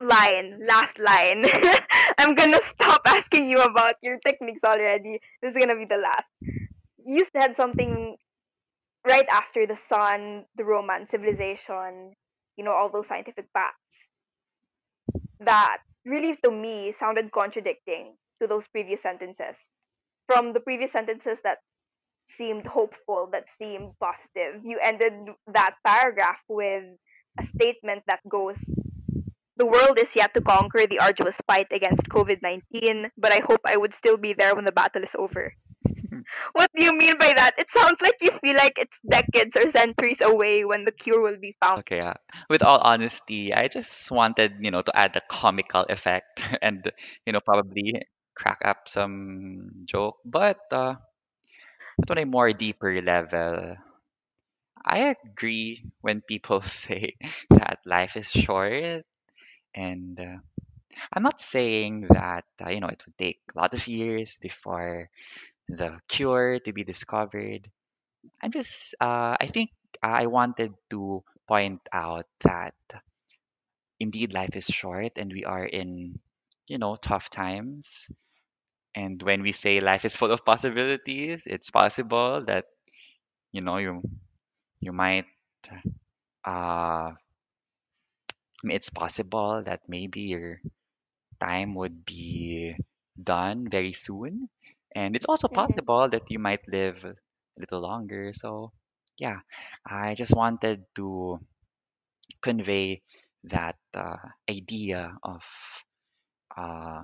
line, 0.00 0.60
last 0.66 0.98
line. 0.98 1.46
I'm 2.18 2.34
gonna 2.34 2.60
stop 2.60 3.02
asking 3.06 3.48
you 3.48 3.60
about 3.62 3.96
your 4.02 4.18
techniques 4.18 4.64
already. 4.64 5.20
This 5.40 5.52
is 5.52 5.58
gonna 5.58 5.76
be 5.76 5.84
the 5.84 5.96
last. 5.96 6.28
You 7.04 7.26
said 7.32 7.56
something 7.56 8.16
right 9.06 9.26
after 9.30 9.66
the 9.66 9.76
sun, 9.76 10.44
the 10.56 10.64
Roman 10.64 11.06
civilization, 11.06 12.14
you 12.56 12.64
know, 12.64 12.72
all 12.72 12.88
those 12.88 13.08
scientific 13.08 13.46
facts 13.52 14.12
that 15.40 15.78
really 16.04 16.36
to 16.44 16.50
me 16.50 16.92
sounded 16.92 17.32
contradicting 17.32 18.14
to 18.40 18.46
those 18.46 18.68
previous 18.68 19.02
sentences. 19.02 19.56
From 20.28 20.52
the 20.52 20.60
previous 20.60 20.92
sentences 20.92 21.38
that 21.42 21.58
seemed 22.24 22.66
hopeful, 22.66 23.28
that 23.32 23.48
seemed 23.50 23.92
positive, 24.00 24.62
you 24.64 24.78
ended 24.80 25.12
that 25.48 25.76
paragraph 25.84 26.40
with 26.48 26.84
a 27.38 27.44
statement 27.44 28.04
that 28.06 28.20
goes, 28.28 28.60
The 29.56 29.66
world 29.66 29.98
is 29.98 30.16
yet 30.16 30.34
to 30.34 30.40
conquer 30.40 30.86
the 30.86 30.98
arduous 30.98 31.38
fight 31.46 31.68
against 31.70 32.08
COVID 32.08 32.42
19, 32.42 33.12
but 33.16 33.32
I 33.32 33.40
hope 33.44 33.60
I 33.64 33.76
would 33.76 33.94
still 33.94 34.16
be 34.16 34.32
there 34.32 34.54
when 34.56 34.64
the 34.64 34.72
battle 34.72 35.04
is 35.04 35.14
over. 35.14 35.52
what 36.52 36.70
do 36.74 36.82
you 36.82 36.96
mean 36.96 37.18
by 37.18 37.32
that? 37.34 37.54
It 37.58 37.70
sounds 37.70 38.00
like 38.00 38.16
you 38.20 38.30
feel 38.42 38.56
like 38.56 38.78
it's 38.78 38.98
decades 39.04 39.56
or 39.56 39.68
centuries 39.70 40.20
away 40.20 40.64
when 40.64 40.84
the 40.84 40.92
cure 40.92 41.20
will 41.20 41.38
be 41.38 41.54
found. 41.60 41.80
Okay. 41.80 42.00
Uh, 42.00 42.14
with 42.48 42.62
all 42.62 42.78
honesty, 42.78 43.52
I 43.54 43.68
just 43.68 44.10
wanted, 44.10 44.56
you 44.60 44.70
know, 44.70 44.82
to 44.82 44.96
add 44.96 45.16
a 45.16 45.22
comical 45.28 45.84
effect 45.88 46.42
and, 46.62 46.90
you 47.26 47.32
know, 47.32 47.40
probably 47.40 48.02
crack 48.34 48.60
up 48.64 48.88
some 48.88 49.84
joke. 49.84 50.16
But 50.24 50.60
uh, 50.72 50.96
but 51.98 52.10
on 52.10 52.18
a 52.18 52.26
more 52.26 52.52
deeper 52.52 53.00
level, 53.02 53.76
I 54.84 55.14
agree 55.24 55.84
when 56.02 56.20
people 56.22 56.60
say 56.62 57.16
that 57.50 57.80
life 57.84 58.16
is 58.16 58.30
short, 58.30 59.04
and 59.74 60.20
uh, 60.20 60.38
I'm 61.12 61.22
not 61.22 61.40
saying 61.40 62.06
that 62.10 62.44
uh, 62.64 62.70
you 62.70 62.80
know 62.80 62.88
it 62.88 63.02
would 63.06 63.18
take 63.18 63.40
a 63.54 63.58
lot 63.60 63.74
of 63.74 63.86
years 63.88 64.38
before 64.40 65.10
the 65.68 66.00
cure 66.08 66.58
to 66.60 66.72
be 66.72 66.84
discovered. 66.84 67.70
I'm 68.42 68.52
just 68.52 68.94
uh, 69.00 69.36
I 69.40 69.46
think 69.48 69.70
I 70.02 70.26
wanted 70.26 70.74
to 70.90 71.24
point 71.48 71.80
out 71.92 72.26
that 72.44 72.74
indeed 74.00 74.32
life 74.32 74.56
is 74.56 74.66
short 74.66 75.12
and 75.16 75.32
we 75.32 75.44
are 75.44 75.64
in 75.64 76.18
you 76.66 76.78
know 76.78 76.96
tough 76.96 77.30
times. 77.30 78.10
And 78.94 79.22
when 79.22 79.42
we 79.42 79.52
say 79.52 79.80
life 79.80 80.04
is 80.04 80.16
full 80.16 80.32
of 80.32 80.44
possibilities, 80.44 81.44
it's 81.46 81.70
possible 81.70 82.44
that 82.46 82.66
you 83.52 83.60
know 83.62 83.78
you 83.78 84.02
you 84.82 84.92
might 84.92 85.26
uh 86.44 87.12
it's 88.64 88.90
possible 88.90 89.62
that 89.64 89.80
maybe 89.88 90.22
your 90.34 90.60
time 91.40 91.74
would 91.74 92.04
be 92.04 92.76
done 93.22 93.68
very 93.70 93.92
soon. 93.92 94.48
And 94.94 95.16
it's 95.16 95.26
also 95.26 95.48
Mhm. 95.50 95.62
possible 95.62 96.08
that 96.10 96.24
you 96.30 96.38
might 96.38 96.66
live 96.68 97.04
a 97.04 97.14
little 97.58 97.80
longer. 97.80 98.32
So, 98.34 98.72
yeah, 99.18 99.40
I 99.86 100.14
just 100.14 100.34
wanted 100.34 100.84
to 100.96 101.40
convey 102.42 103.02
that 103.44 103.76
uh, 103.94 104.16
idea 104.48 105.16
of 105.22 105.42
uh, 106.56 107.02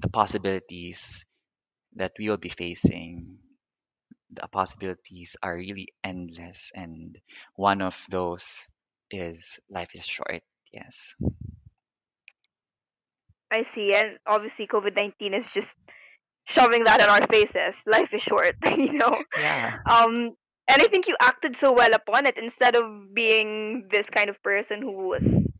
the 0.00 0.08
possibilities 0.10 1.26
that 1.96 2.12
we 2.18 2.28
will 2.28 2.38
be 2.38 2.50
facing. 2.50 3.38
The 4.30 4.46
possibilities 4.48 5.36
are 5.42 5.56
really 5.56 5.88
endless, 6.04 6.70
and 6.74 7.16
one 7.54 7.80
of 7.80 7.96
those 8.10 8.68
is 9.10 9.58
life 9.70 9.94
is 9.94 10.06
short. 10.06 10.42
Yes. 10.72 11.16
I 13.50 13.62
see. 13.62 13.94
And 13.94 14.18
obviously, 14.26 14.66
COVID 14.66 14.94
19 14.96 15.34
is 15.34 15.52
just 15.52 15.74
shoving 16.44 16.84
that 16.84 17.00
in 17.00 17.08
our 17.08 17.26
faces. 17.26 17.82
Life 17.86 18.12
is 18.14 18.22
short, 18.22 18.56
you 18.76 18.94
know? 18.94 19.22
Yeah. 19.38 19.78
Um, 19.86 20.36
and 20.68 20.82
I 20.82 20.88
think 20.88 21.08
you 21.08 21.16
acted 21.20 21.56
so 21.56 21.72
well 21.72 21.94
upon 21.94 22.26
it 22.26 22.36
instead 22.36 22.76
of 22.76 23.14
being 23.14 23.88
this 23.90 24.10
kind 24.10 24.28
of 24.28 24.42
person 24.42 24.82
who 24.82 25.08
was 25.08 25.50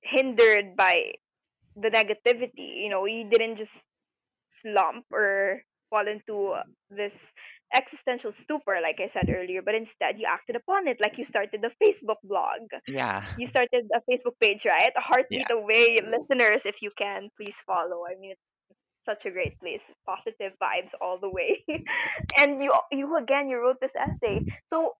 hindered 0.00 0.76
by 0.76 1.14
the 1.76 1.90
negativity. 1.90 2.82
You 2.82 2.88
know, 2.88 3.04
you 3.06 3.28
didn't 3.30 3.56
just 3.56 3.86
slump 4.48 5.04
or 5.12 5.62
fall 5.90 6.06
into 6.08 6.48
uh, 6.50 6.62
this 6.90 7.14
existential 7.74 8.32
stupor, 8.32 8.78
like 8.82 9.00
I 9.00 9.06
said 9.08 9.28
earlier, 9.30 9.62
but 9.62 9.74
instead 9.74 10.18
you 10.18 10.26
acted 10.26 10.56
upon 10.56 10.88
it. 10.88 11.00
Like 11.00 11.18
you 11.18 11.24
started 11.24 11.64
a 11.64 11.70
Facebook 11.82 12.22
blog, 12.24 12.60
Yeah. 12.86 13.22
you 13.36 13.46
started 13.46 13.86
a 13.94 14.00
Facebook 14.10 14.38
page, 14.40 14.64
right? 14.66 14.92
A 14.96 15.00
Yeah. 15.30 15.44
heartbeat 15.44 15.50
away, 15.50 16.00
listeners, 16.02 16.66
if 16.66 16.82
you 16.82 16.90
can, 16.96 17.30
please 17.36 17.56
follow. 17.66 18.04
I 18.06 18.16
mean, 18.20 18.32
it's 18.32 18.40
such 19.04 19.26
a 19.26 19.30
great 19.30 19.58
place, 19.60 19.92
positive 20.06 20.52
vibes 20.62 20.92
all 21.00 21.18
the 21.20 21.30
way. 21.30 21.64
and 22.38 22.62
you, 22.62 22.72
you 22.92 23.16
again, 23.16 23.48
you 23.48 23.58
wrote 23.58 23.80
this 23.80 23.94
essay. 23.96 24.44
So 24.66 24.94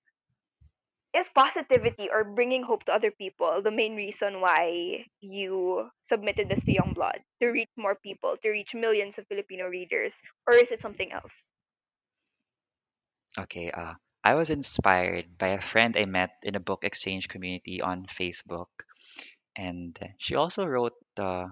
is 1.14 1.26
positivity 1.34 2.08
or 2.10 2.22
bringing 2.24 2.62
hope 2.62 2.84
to 2.84 2.94
other 2.94 3.10
people 3.10 3.62
the 3.62 3.70
main 3.70 3.96
reason 3.96 4.40
why 4.40 5.04
you 5.20 5.90
submitted 6.02 6.48
this 6.48 6.62
to 6.64 6.72
Youngblood 6.72 7.18
to 7.40 7.48
reach 7.48 7.70
more 7.76 7.96
people, 7.96 8.36
to 8.42 8.50
reach 8.50 8.74
millions 8.74 9.18
of 9.18 9.26
Filipino 9.26 9.66
readers, 9.66 10.20
or 10.46 10.54
is 10.54 10.70
it 10.70 10.80
something 10.80 11.10
else? 11.12 11.52
Okay, 13.38 13.70
uh, 13.70 13.94
I 14.22 14.34
was 14.34 14.50
inspired 14.50 15.38
by 15.38 15.48
a 15.48 15.60
friend 15.60 15.96
I 15.96 16.04
met 16.04 16.30
in 16.42 16.54
a 16.54 16.60
book 16.60 16.84
exchange 16.84 17.28
community 17.28 17.80
on 17.80 18.06
Facebook, 18.06 18.70
and 19.56 19.98
she 20.18 20.34
also 20.34 20.64
wrote 20.64 20.94
uh, 21.18 21.46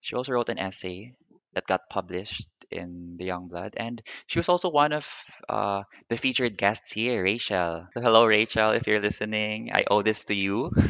she 0.00 0.16
also 0.16 0.32
wrote 0.32 0.48
an 0.48 0.58
essay 0.58 1.14
that 1.54 1.66
got 1.66 1.88
published 1.90 2.48
in 2.70 3.16
the 3.18 3.28
Youngblood, 3.28 3.74
and 3.76 4.02
she 4.26 4.38
was 4.38 4.48
also 4.48 4.70
one 4.70 4.92
of 4.92 5.06
uh, 5.48 5.82
the 6.08 6.16
featured 6.16 6.56
guests 6.56 6.92
here, 6.92 7.22
Rachel. 7.22 7.86
So 7.94 8.00
hello, 8.00 8.26
Rachel, 8.26 8.70
if 8.72 8.86
you're 8.86 9.00
listening, 9.00 9.70
I 9.72 9.84
owe 9.90 10.02
this 10.02 10.24
to 10.26 10.34
you. 10.34 10.70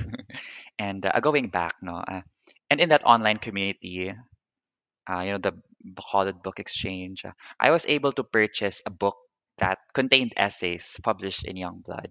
And 0.79 1.05
uh, 1.07 1.21
going 1.21 1.49
back, 1.51 1.75
no, 1.83 1.97
uh, 1.97 2.23
and 2.71 2.81
in 2.81 2.91
that 2.91 3.05
online 3.05 3.38
community, 3.38 4.14
uh, 5.11 5.21
you 5.21 5.33
know, 5.33 5.38
the 5.38 5.53
Bacolod 5.85 6.43
Book 6.43 6.59
Exchange, 6.61 7.25
uh, 7.25 7.33
I 7.61 7.71
was 7.71 7.87
able 7.87 8.12
to 8.12 8.25
purchase 8.25 8.83
a 8.87 8.91
book 8.91 9.17
that 9.59 9.79
contained 9.95 10.35
essays 10.37 10.97
published 11.03 11.45
in 11.45 11.57
Youngblood, 11.57 12.11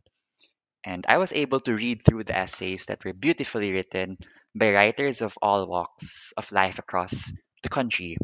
And 0.83 1.05
I 1.07 1.17
was 1.19 1.33
able 1.33 1.59
to 1.61 1.75
read 1.75 2.01
through 2.03 2.25
the 2.25 2.37
essays 2.37 2.85
that 2.87 3.05
were 3.05 3.13
beautifully 3.13 3.71
written 3.73 4.17
by 4.55 4.71
writers 4.73 5.21
of 5.21 5.37
all 5.41 5.67
walks 5.67 6.33
of 6.37 6.51
life 6.51 6.79
across 6.79 7.31
the 7.63 7.69
country. 7.69 8.17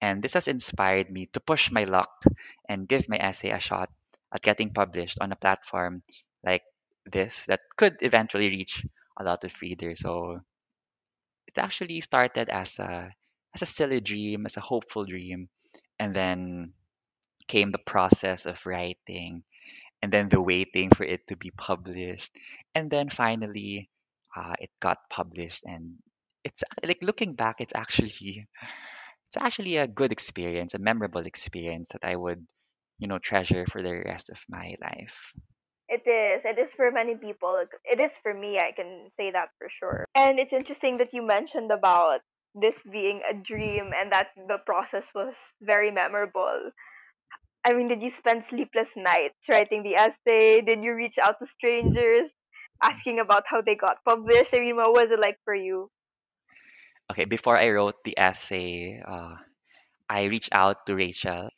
And 0.00 0.22
this 0.22 0.34
has 0.34 0.48
inspired 0.48 1.10
me 1.10 1.26
to 1.34 1.40
push 1.40 1.70
my 1.70 1.84
luck 1.84 2.24
and 2.68 2.88
give 2.88 3.08
my 3.08 3.18
essay 3.18 3.50
a 3.50 3.60
shot 3.60 3.90
at 4.32 4.42
getting 4.42 4.72
published 4.72 5.18
on 5.20 5.32
a 5.32 5.36
platform 5.36 6.02
like 6.44 6.62
this 7.06 7.46
that 7.46 7.60
could 7.76 7.98
eventually 8.00 8.48
reach 8.48 8.84
a 9.18 9.24
lot 9.24 9.44
of 9.44 9.60
readers. 9.62 10.00
So 10.00 10.40
it 11.48 11.58
actually 11.58 12.00
started 12.00 12.48
as 12.48 12.78
a 12.78 13.12
as 13.54 13.62
a 13.62 13.66
silly 13.66 14.00
dream, 14.00 14.46
as 14.46 14.56
a 14.56 14.60
hopeful 14.60 15.04
dream, 15.04 15.48
and 15.98 16.14
then 16.14 16.72
came 17.48 17.70
the 17.72 17.78
process 17.86 18.46
of 18.46 18.64
writing, 18.66 19.44
and 20.02 20.12
then 20.12 20.28
the 20.28 20.40
waiting 20.40 20.90
for 20.90 21.04
it 21.04 21.26
to 21.28 21.36
be 21.36 21.50
published, 21.52 22.32
and 22.74 22.90
then 22.90 23.10
finally, 23.10 23.90
uh, 24.36 24.54
it 24.60 24.70
got 24.80 24.98
published. 25.10 25.64
And 25.66 25.98
it's 26.44 26.64
like 26.84 27.00
looking 27.02 27.34
back, 27.34 27.56
it's 27.60 27.74
actually 27.76 28.46
it's 29.28 29.36
actually 29.36 29.76
a 29.76 29.86
good 29.86 30.12
experience, 30.12 30.74
a 30.74 30.78
memorable 30.78 31.26
experience 31.26 31.90
that 31.92 32.04
I 32.04 32.16
would, 32.16 32.46
you 32.98 33.08
know, 33.08 33.18
treasure 33.18 33.66
for 33.66 33.82
the 33.82 34.02
rest 34.04 34.30
of 34.30 34.40
my 34.48 34.76
life. 34.80 35.32
It 35.88 36.06
is. 36.06 36.42
It 36.44 36.58
is 36.58 36.72
for 36.74 36.90
many 36.90 37.14
people. 37.14 37.64
It 37.84 38.00
is 38.00 38.12
for 38.22 38.34
me. 38.34 38.58
I 38.58 38.72
can 38.72 39.08
say 39.16 39.30
that 39.30 39.50
for 39.58 39.68
sure. 39.68 40.04
And 40.14 40.38
it's 40.38 40.52
interesting 40.52 40.98
that 40.98 41.12
you 41.12 41.22
mentioned 41.22 41.70
about 41.70 42.20
this 42.54 42.74
being 42.90 43.22
a 43.28 43.34
dream 43.34 43.92
and 43.94 44.10
that 44.12 44.28
the 44.48 44.58
process 44.58 45.06
was 45.14 45.34
very 45.60 45.90
memorable. 45.90 46.70
I 47.64 47.72
mean, 47.74 47.88
did 47.88 48.02
you 48.02 48.10
spend 48.10 48.44
sleepless 48.48 48.88
nights 48.96 49.48
writing 49.48 49.82
the 49.82 49.96
essay? 49.96 50.60
Did 50.62 50.82
you 50.82 50.94
reach 50.94 51.18
out 51.18 51.38
to 51.40 51.46
strangers 51.46 52.30
asking 52.82 53.20
about 53.20 53.44
how 53.46 53.60
they 53.60 53.74
got 53.74 54.04
published? 54.04 54.54
I 54.54 54.60
mean, 54.60 54.76
what 54.76 54.92
was 54.92 55.10
it 55.10 55.20
like 55.20 55.38
for 55.44 55.54
you? 55.54 55.90
Okay, 57.10 57.24
before 57.24 57.56
I 57.58 57.70
wrote 57.70 58.04
the 58.04 58.16
essay, 58.18 59.00
uh, 59.04 59.36
I 60.08 60.24
reached 60.24 60.50
out 60.52 60.86
to 60.86 60.94
Rachel, 60.96 61.50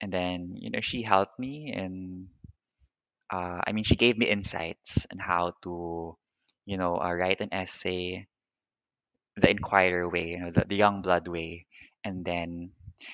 and 0.00 0.12
then 0.12 0.56
you 0.56 0.70
know 0.70 0.80
she 0.80 1.02
helped 1.02 1.38
me, 1.38 1.72
and 1.72 2.28
uh, 3.30 3.60
I 3.66 3.72
mean 3.72 3.84
she 3.84 3.96
gave 3.96 4.18
me 4.18 4.26
insights 4.28 5.06
on 5.12 5.18
how 5.18 5.54
to, 5.62 6.16
you 6.64 6.76
know, 6.76 6.98
uh, 7.00 7.12
write 7.12 7.40
an 7.40 7.52
essay 7.52 8.26
the 9.36 9.48
Inquirer 9.50 10.08
way, 10.08 10.30
you 10.30 10.38
know, 10.38 10.50
the, 10.50 10.64
the 10.66 10.76
young 10.76 11.00
blood 11.02 11.26
way, 11.28 11.66
and 12.04 12.24
then 12.24 12.72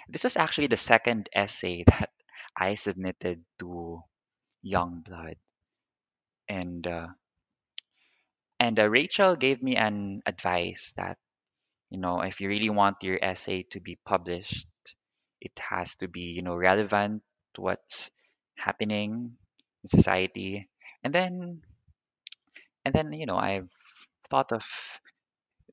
this 0.09 0.24
was 0.24 0.36
actually 0.36 0.66
the 0.68 0.76
second 0.76 1.28
essay 1.34 1.84
that 1.86 2.11
I 2.57 2.74
submitted 2.74 3.45
to 3.61 4.03
Youngblood, 4.64 5.36
and 6.49 6.86
uh, 6.86 7.09
and 8.59 8.78
uh, 8.80 8.88
Rachel 8.88 9.36
gave 9.36 9.62
me 9.62 9.76
an 9.76 10.22
advice 10.24 10.93
that 10.97 11.18
you 11.93 12.01
know 12.01 12.22
if 12.22 12.40
you 12.40 12.49
really 12.49 12.70
want 12.70 13.05
your 13.05 13.18
essay 13.22 13.62
to 13.70 13.80
be 13.80 13.99
published 14.07 14.68
it 15.40 15.53
has 15.61 15.97
to 15.97 16.09
be 16.09 16.32
you 16.36 16.43
know 16.43 16.57
relevant 16.57 17.22
to 17.55 17.61
what's 17.62 18.11
happening 18.57 19.36
in 19.84 19.88
society. 19.88 20.68
And 21.05 21.14
then 21.14 21.62
and 22.84 22.95
then 22.95 23.12
you 23.12 23.26
know 23.26 23.36
i've 23.36 23.68
thought 24.30 24.53
of 24.53 24.62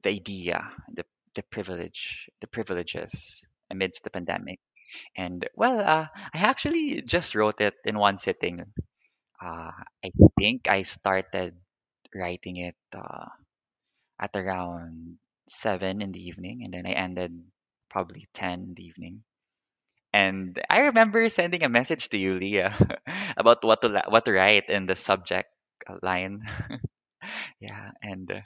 the 0.03 0.09
idea 0.09 0.72
the 0.93 1.05
the 1.36 1.43
privilege 1.43 2.28
the 2.41 2.47
privileges 2.47 3.45
amidst 3.72 4.03
the 4.03 4.09
pandemic. 4.09 4.59
And 5.15 5.47
well 5.55 5.80
uh, 5.80 6.07
i 6.34 6.39
actually 6.39 7.01
just 7.03 7.36
wrote 7.36 7.61
it 7.61 7.76
in 7.86 7.97
one 7.97 8.17
sitting. 8.20 8.65
Uh, 9.41 9.72
i 10.05 10.09
think 10.39 10.67
i 10.70 10.84
started 10.84 11.55
writing 12.15 12.57
it 12.57 12.78
uh, 12.95 13.28
at 14.20 14.32
around 14.36 15.17
7 15.50 16.02
in 16.02 16.12
the 16.14 16.22
evening 16.22 16.62
and 16.64 16.74
then 16.74 16.86
i 16.88 16.91
ended 16.93 17.34
probably 17.89 18.28
10 18.34 18.64
in 18.64 18.74
the 18.76 18.86
evening 18.86 19.24
And 20.14 20.58
I 20.70 20.89
remember 20.89 21.28
sending 21.30 21.64
a 21.64 21.70
message 21.70 22.10
to 22.10 22.18
you, 22.18 22.38
Leah, 22.39 22.74
about 23.38 23.64
what 23.64 23.82
to 23.86 23.89
what 24.10 24.26
to 24.26 24.34
write 24.34 24.70
in 24.70 24.86
the 24.88 24.95
subject 24.95 25.50
line. 26.02 26.43
Yeah, 27.60 27.91
and 28.02 28.32
uh, 28.32 28.41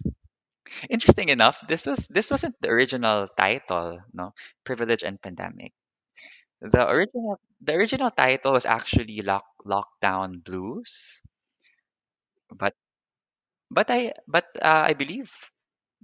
interesting 0.90 1.30
enough, 1.30 1.60
this 1.68 1.86
was 1.86 2.08
this 2.10 2.32
wasn't 2.32 2.56
the 2.62 2.70
original 2.70 3.28
title, 3.28 4.00
no, 4.14 4.34
Privilege 4.66 5.04
and 5.04 5.22
Pandemic. 5.22 5.74
The 6.62 6.88
original 6.90 7.40
the 7.62 7.74
original 7.76 8.12
title 8.12 8.54
was 8.54 8.66
actually 8.66 9.22
Lock 9.22 9.46
Lockdown 9.66 10.44
Blues, 10.44 11.22
but 12.56 12.74
but 13.72 13.90
I 13.92 14.14
but 14.28 14.46
uh, 14.62 14.84
I 14.90 14.94
believe 14.94 15.32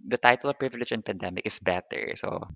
the 0.08 0.18
title 0.18 0.50
of 0.50 0.60
Privilege 0.60 0.92
and 0.92 1.06
Pandemic 1.06 1.46
is 1.46 1.60
better. 1.60 2.16
So 2.16 2.48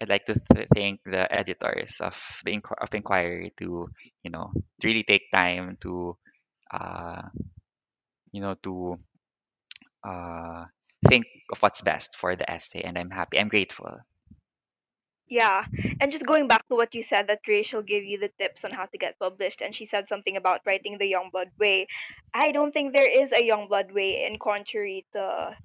I'd 0.00 0.08
like 0.08 0.26
to 0.26 0.34
th- 0.34 0.68
thank 0.74 1.00
the 1.04 1.30
editors 1.32 2.00
of 2.00 2.16
the 2.44 2.52
Inqu- 2.52 2.80
of 2.80 2.94
Inquirer 2.94 3.50
to 3.58 3.88
you 4.22 4.30
know 4.30 4.52
really 4.82 5.02
take 5.02 5.30
time 5.32 5.76
to 5.82 6.16
uh, 6.72 7.22
you 8.32 8.40
know 8.40 8.54
to 8.62 8.98
uh, 10.04 10.64
think 11.08 11.26
of 11.52 11.60
what's 11.62 11.82
best 11.82 12.16
for 12.16 12.36
the 12.36 12.48
essay, 12.50 12.80
and 12.82 12.98
I'm 12.98 13.10
happy. 13.10 13.38
I'm 13.38 13.48
grateful. 13.48 13.98
Yeah, 15.28 15.64
and 16.00 16.10
just 16.10 16.24
going 16.24 16.48
back 16.48 16.66
to 16.68 16.74
what 16.74 16.94
you 16.94 17.02
said 17.02 17.26
that 17.28 17.46
Rachel 17.46 17.82
gave 17.82 18.04
you 18.04 18.18
the 18.18 18.30
tips 18.38 18.64
on 18.64 18.70
how 18.72 18.86
to 18.86 18.98
get 18.98 19.18
published, 19.18 19.60
and 19.60 19.74
she 19.74 19.84
said 19.84 20.08
something 20.08 20.36
about 20.36 20.62
writing 20.64 20.96
the 20.96 21.12
Youngblood 21.12 21.50
way. 21.58 21.86
I 22.32 22.50
don't 22.50 22.72
think 22.72 22.92
there 22.94 23.10
is 23.10 23.32
a 23.32 23.42
Youngblood 23.46 23.92
way, 23.92 24.24
in 24.24 24.38
contrary 24.38 25.06
to 25.12 25.56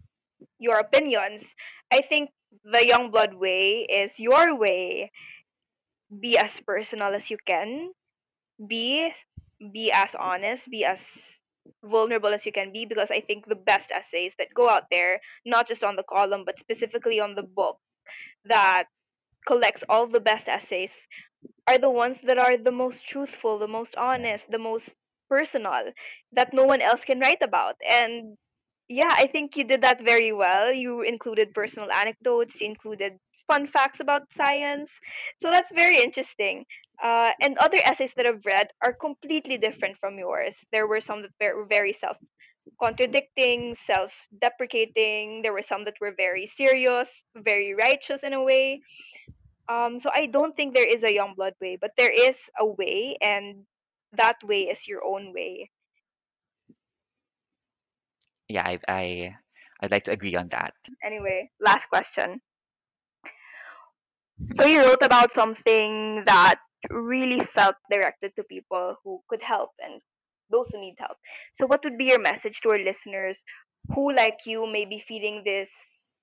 your 0.60 0.80
opinions. 0.80 1.44
I 1.92 2.02
think 2.02 2.32
the 2.64 2.86
young 2.86 3.12
blood 3.12 3.34
way 3.34 3.82
is 3.90 4.20
your 4.20 4.56
way. 4.56 5.12
Be 6.20 6.38
as 6.38 6.60
personal 6.62 7.14
as 7.14 7.30
you 7.30 7.38
can. 7.46 7.94
Be 8.68 9.14
be 9.74 9.92
as 9.92 10.16
honest. 10.16 10.70
Be 10.70 10.86
as 10.86 11.42
vulnerable 11.84 12.30
as 12.34 12.46
you 12.46 12.52
can 12.52 12.72
be 12.74 12.86
because 12.86 13.12
I 13.12 13.22
think 13.22 13.48
the 13.48 13.56
best 13.56 13.92
essays 13.92 14.36
that 14.40 14.54
go 14.54 14.70
out 14.70 14.90
there, 14.92 15.22
not 15.46 15.68
just 15.68 15.84
on 15.84 15.96
the 15.96 16.04
column 16.04 16.46
but 16.46 16.60
specifically 16.60 17.20
on 17.20 17.36
the 17.36 17.44
book 17.44 17.80
that 18.46 18.86
collects 19.48 19.84
all 19.90 20.08
the 20.08 20.20
best 20.22 20.50
essays 20.50 21.08
are 21.68 21.78
the 21.78 21.90
ones 21.90 22.20
that 22.24 22.38
are 22.38 22.58
the 22.58 22.72
most 22.72 23.08
truthful, 23.08 23.60
the 23.60 23.68
most 23.68 23.96
honest, 23.96 24.50
the 24.52 24.60
most 24.60 24.96
personal 25.30 25.92
that 26.34 26.54
no 26.54 26.66
one 26.66 26.82
else 26.82 27.04
can 27.06 27.20
write 27.20 27.42
about. 27.42 27.76
And 27.90 28.38
yeah, 28.90 29.14
I 29.18 29.28
think 29.28 29.56
you 29.58 29.64
did 29.64 29.82
that 29.82 30.04
very 30.04 30.32
well. 30.34 30.72
You 30.72 31.02
included 31.02 31.54
personal 31.54 31.92
anecdotes, 31.92 32.62
you 32.62 32.68
included 32.68 33.14
fun 33.48 33.68
facts 33.68 34.00
about 34.00 34.32
science. 34.34 34.92
So 35.42 35.50
that's 35.52 35.72
very 35.74 35.98
interesting. 36.02 36.66
Uh, 37.04 37.32
and 37.42 37.58
other 37.58 37.80
essays 37.84 38.14
that 38.16 38.26
I've 38.26 38.46
read 38.46 38.70
are 38.84 38.94
completely 38.94 39.58
different 39.58 39.98
from 40.00 40.18
yours. 40.18 40.64
There 40.72 40.88
were 40.88 41.02
some 41.02 41.24
that 41.24 41.56
were 41.56 41.66
very 41.66 41.94
self 41.94 42.18
contradicting, 42.82 43.76
self 43.76 44.14
deprecating. 44.42 45.42
There 45.42 45.54
were 45.54 45.62
some 45.64 45.86
that 45.86 45.96
were 46.00 46.14
very 46.16 46.48
serious, 46.48 47.10
very 47.36 47.74
righteous 47.74 48.24
in 48.24 48.34
a 48.34 48.44
way 48.44 48.82
um, 49.70 50.00
so 50.00 50.10
I 50.14 50.28
don't 50.28 50.56
think 50.56 50.74
there 50.74 50.88
is 50.88 51.04
a 51.04 51.14
young 51.14 51.34
blood 51.36 51.54
way, 51.62 51.78
but 51.80 51.92
there 51.98 52.12
is 52.12 52.38
a 52.60 52.66
way, 52.66 53.18
and 53.22 53.66
that 54.14 54.44
way 54.44 54.64
is 54.64 54.88
your 54.88 55.04
own 55.06 55.34
way. 55.34 55.70
Yeah, 58.50 58.66
I 58.66 58.80
I 58.88 59.36
I'd 59.82 59.92
like 59.92 60.04
to 60.06 60.12
agree 60.12 60.36
on 60.36 60.48
that. 60.48 60.74
Anyway, 61.04 61.50
last 61.60 61.88
question. 61.90 62.42
Mm-hmm. 64.42 64.54
So 64.56 64.66
you 64.66 64.84
wrote 64.84 65.02
about 65.02 65.32
something 65.32 66.24
that 66.26 66.60
really 66.90 67.40
felt 67.40 67.76
directed 67.90 68.36
to 68.36 68.44
people 68.44 68.96
who 69.04 69.22
could 69.30 69.42
help 69.42 69.72
and 69.84 70.02
those 70.50 70.70
who 70.72 70.80
need 70.80 70.96
help. 71.00 71.18
So 71.54 71.66
what 71.66 71.84
would 71.84 71.98
be 71.98 72.06
your 72.06 72.20
message 72.20 72.62
to 72.62 72.70
our 72.70 72.80
listeners 72.80 73.44
who, 73.94 74.14
like 74.14 74.46
you, 74.46 74.68
may 74.68 74.86
be 74.86 75.00
feeling 75.00 75.44
this 75.44 76.20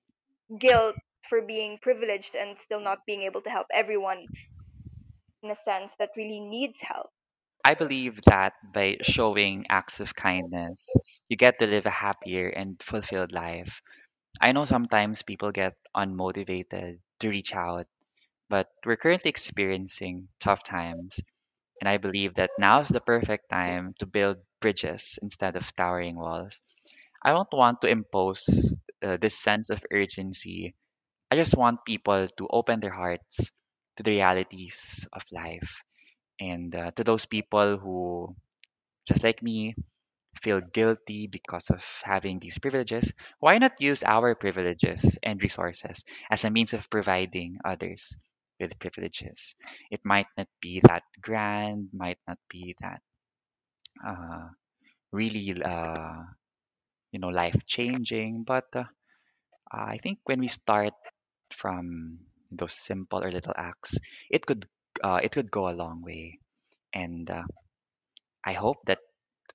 guilt 0.59 0.95
for 1.27 1.41
being 1.41 1.77
privileged 1.81 2.35
and 2.35 2.59
still 2.59 2.79
not 2.81 2.99
being 3.05 3.21
able 3.23 3.41
to 3.41 3.49
help 3.49 3.67
everyone 3.73 4.25
in 5.43 5.51
a 5.51 5.55
sense 5.55 5.95
that 5.99 6.09
really 6.17 6.39
needs 6.39 6.81
help? 6.81 7.09
I 7.65 7.73
believe 7.73 8.21
that 8.27 8.53
by 8.71 8.97
showing 9.01 9.65
acts 9.67 9.99
of 9.99 10.13
kindness, 10.13 10.87
you 11.27 11.35
get 11.37 11.57
to 11.57 11.65
live 11.65 11.87
a 11.87 11.89
happier 11.89 12.49
and 12.49 12.79
fulfilled 12.83 13.31
life. 13.31 13.81
I 14.41 14.51
know 14.53 14.65
sometimes 14.65 15.23
people 15.23 15.51
get 15.51 15.75
unmotivated 15.95 16.99
to 17.19 17.29
reach 17.29 17.55
out, 17.55 17.87
but 18.49 18.67
we're 18.85 18.97
currently 18.97 19.29
experiencing 19.29 20.29
tough 20.43 20.63
times, 20.63 21.19
and 21.81 21.89
I 21.89 21.97
believe 21.97 22.35
that 22.35 22.51
now 22.59 22.81
is 22.81 22.89
the 22.89 23.01
perfect 23.01 23.49
time 23.49 23.95
to 23.99 24.05
build 24.05 24.37
bridges 24.61 25.19
instead 25.21 25.55
of 25.55 25.75
towering 25.75 26.17
walls. 26.17 26.61
I 27.23 27.31
don't 27.31 27.53
want 27.53 27.81
to 27.81 27.89
impose 27.89 28.45
uh, 29.03 29.17
this 29.17 29.37
sense 29.39 29.69
of 29.71 29.85
urgency. 29.91 30.75
I 31.31 31.37
just 31.37 31.55
want 31.57 31.85
people 31.85 32.27
to 32.27 32.47
open 32.51 32.79
their 32.81 32.93
hearts 32.93 33.51
to 33.97 34.03
the 34.03 34.11
realities 34.11 35.07
of 35.13 35.23
life. 35.31 35.83
And 36.41 36.75
uh, 36.75 36.91
to 36.91 37.05
those 37.05 37.25
people 37.25 37.77
who, 37.77 38.35
just 39.07 39.23
like 39.23 39.43
me, 39.43 39.75
feel 40.41 40.61
guilty 40.61 41.27
because 41.27 41.69
of 41.69 41.85
having 42.03 42.39
these 42.39 42.59
privileges, 42.59 43.13
why 43.39 43.57
not 43.59 43.81
use 43.81 44.03
our 44.03 44.35
privileges 44.35 45.17
and 45.23 45.41
resources 45.43 46.03
as 46.31 46.45
a 46.45 46.51
means 46.51 46.73
of 46.73 46.89
providing 46.89 47.59
others 47.65 48.17
with 48.59 48.79
privileges? 48.79 49.55
It 49.91 50.01
might 50.05 50.27
not 50.37 50.47
be 50.61 50.81
that 50.81 51.03
grand, 51.21 51.89
might 51.93 52.19
not 52.27 52.39
be 52.49 52.75
that 52.81 53.01
uh, 54.05 54.47
really, 55.11 55.61
uh, 55.63 56.23
you 57.11 57.19
know, 57.19 57.29
life 57.29 57.65
changing, 57.67 58.43
but 58.45 58.67
uh, 58.75 58.85
I 59.71 59.97
think 59.97 60.19
when 60.25 60.39
we 60.39 60.47
start 60.49 60.93
from 61.51 62.19
those 62.51 62.73
simple 62.73 63.23
or 63.23 63.31
little 63.31 63.53
acts, 63.57 63.97
it 64.31 64.45
could 64.45 64.67
uh, 65.03 65.19
it 65.23 65.31
could 65.31 65.51
go 65.51 65.69
a 65.69 65.75
long 65.77 66.01
way. 66.01 66.39
And 66.93 67.29
uh, 67.29 67.43
I 68.45 68.53
hope 68.53 68.85
that 68.85 68.99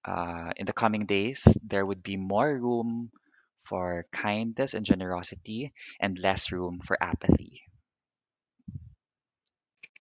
uh, 0.05 0.53
in 0.57 0.67
the 0.67 0.73
coming 0.73 1.07
days 1.07 1.47
there 1.63 1.87
would 1.87 2.03
be 2.03 2.17
more 2.17 2.59
room 2.59 3.13
for 3.61 4.07
kindness 4.13 4.75
and 4.75 4.87
generosity 4.87 5.75
and 6.01 6.19
less 6.19 6.53
room 6.53 6.81
for 6.81 6.97
apathy. 7.03 7.63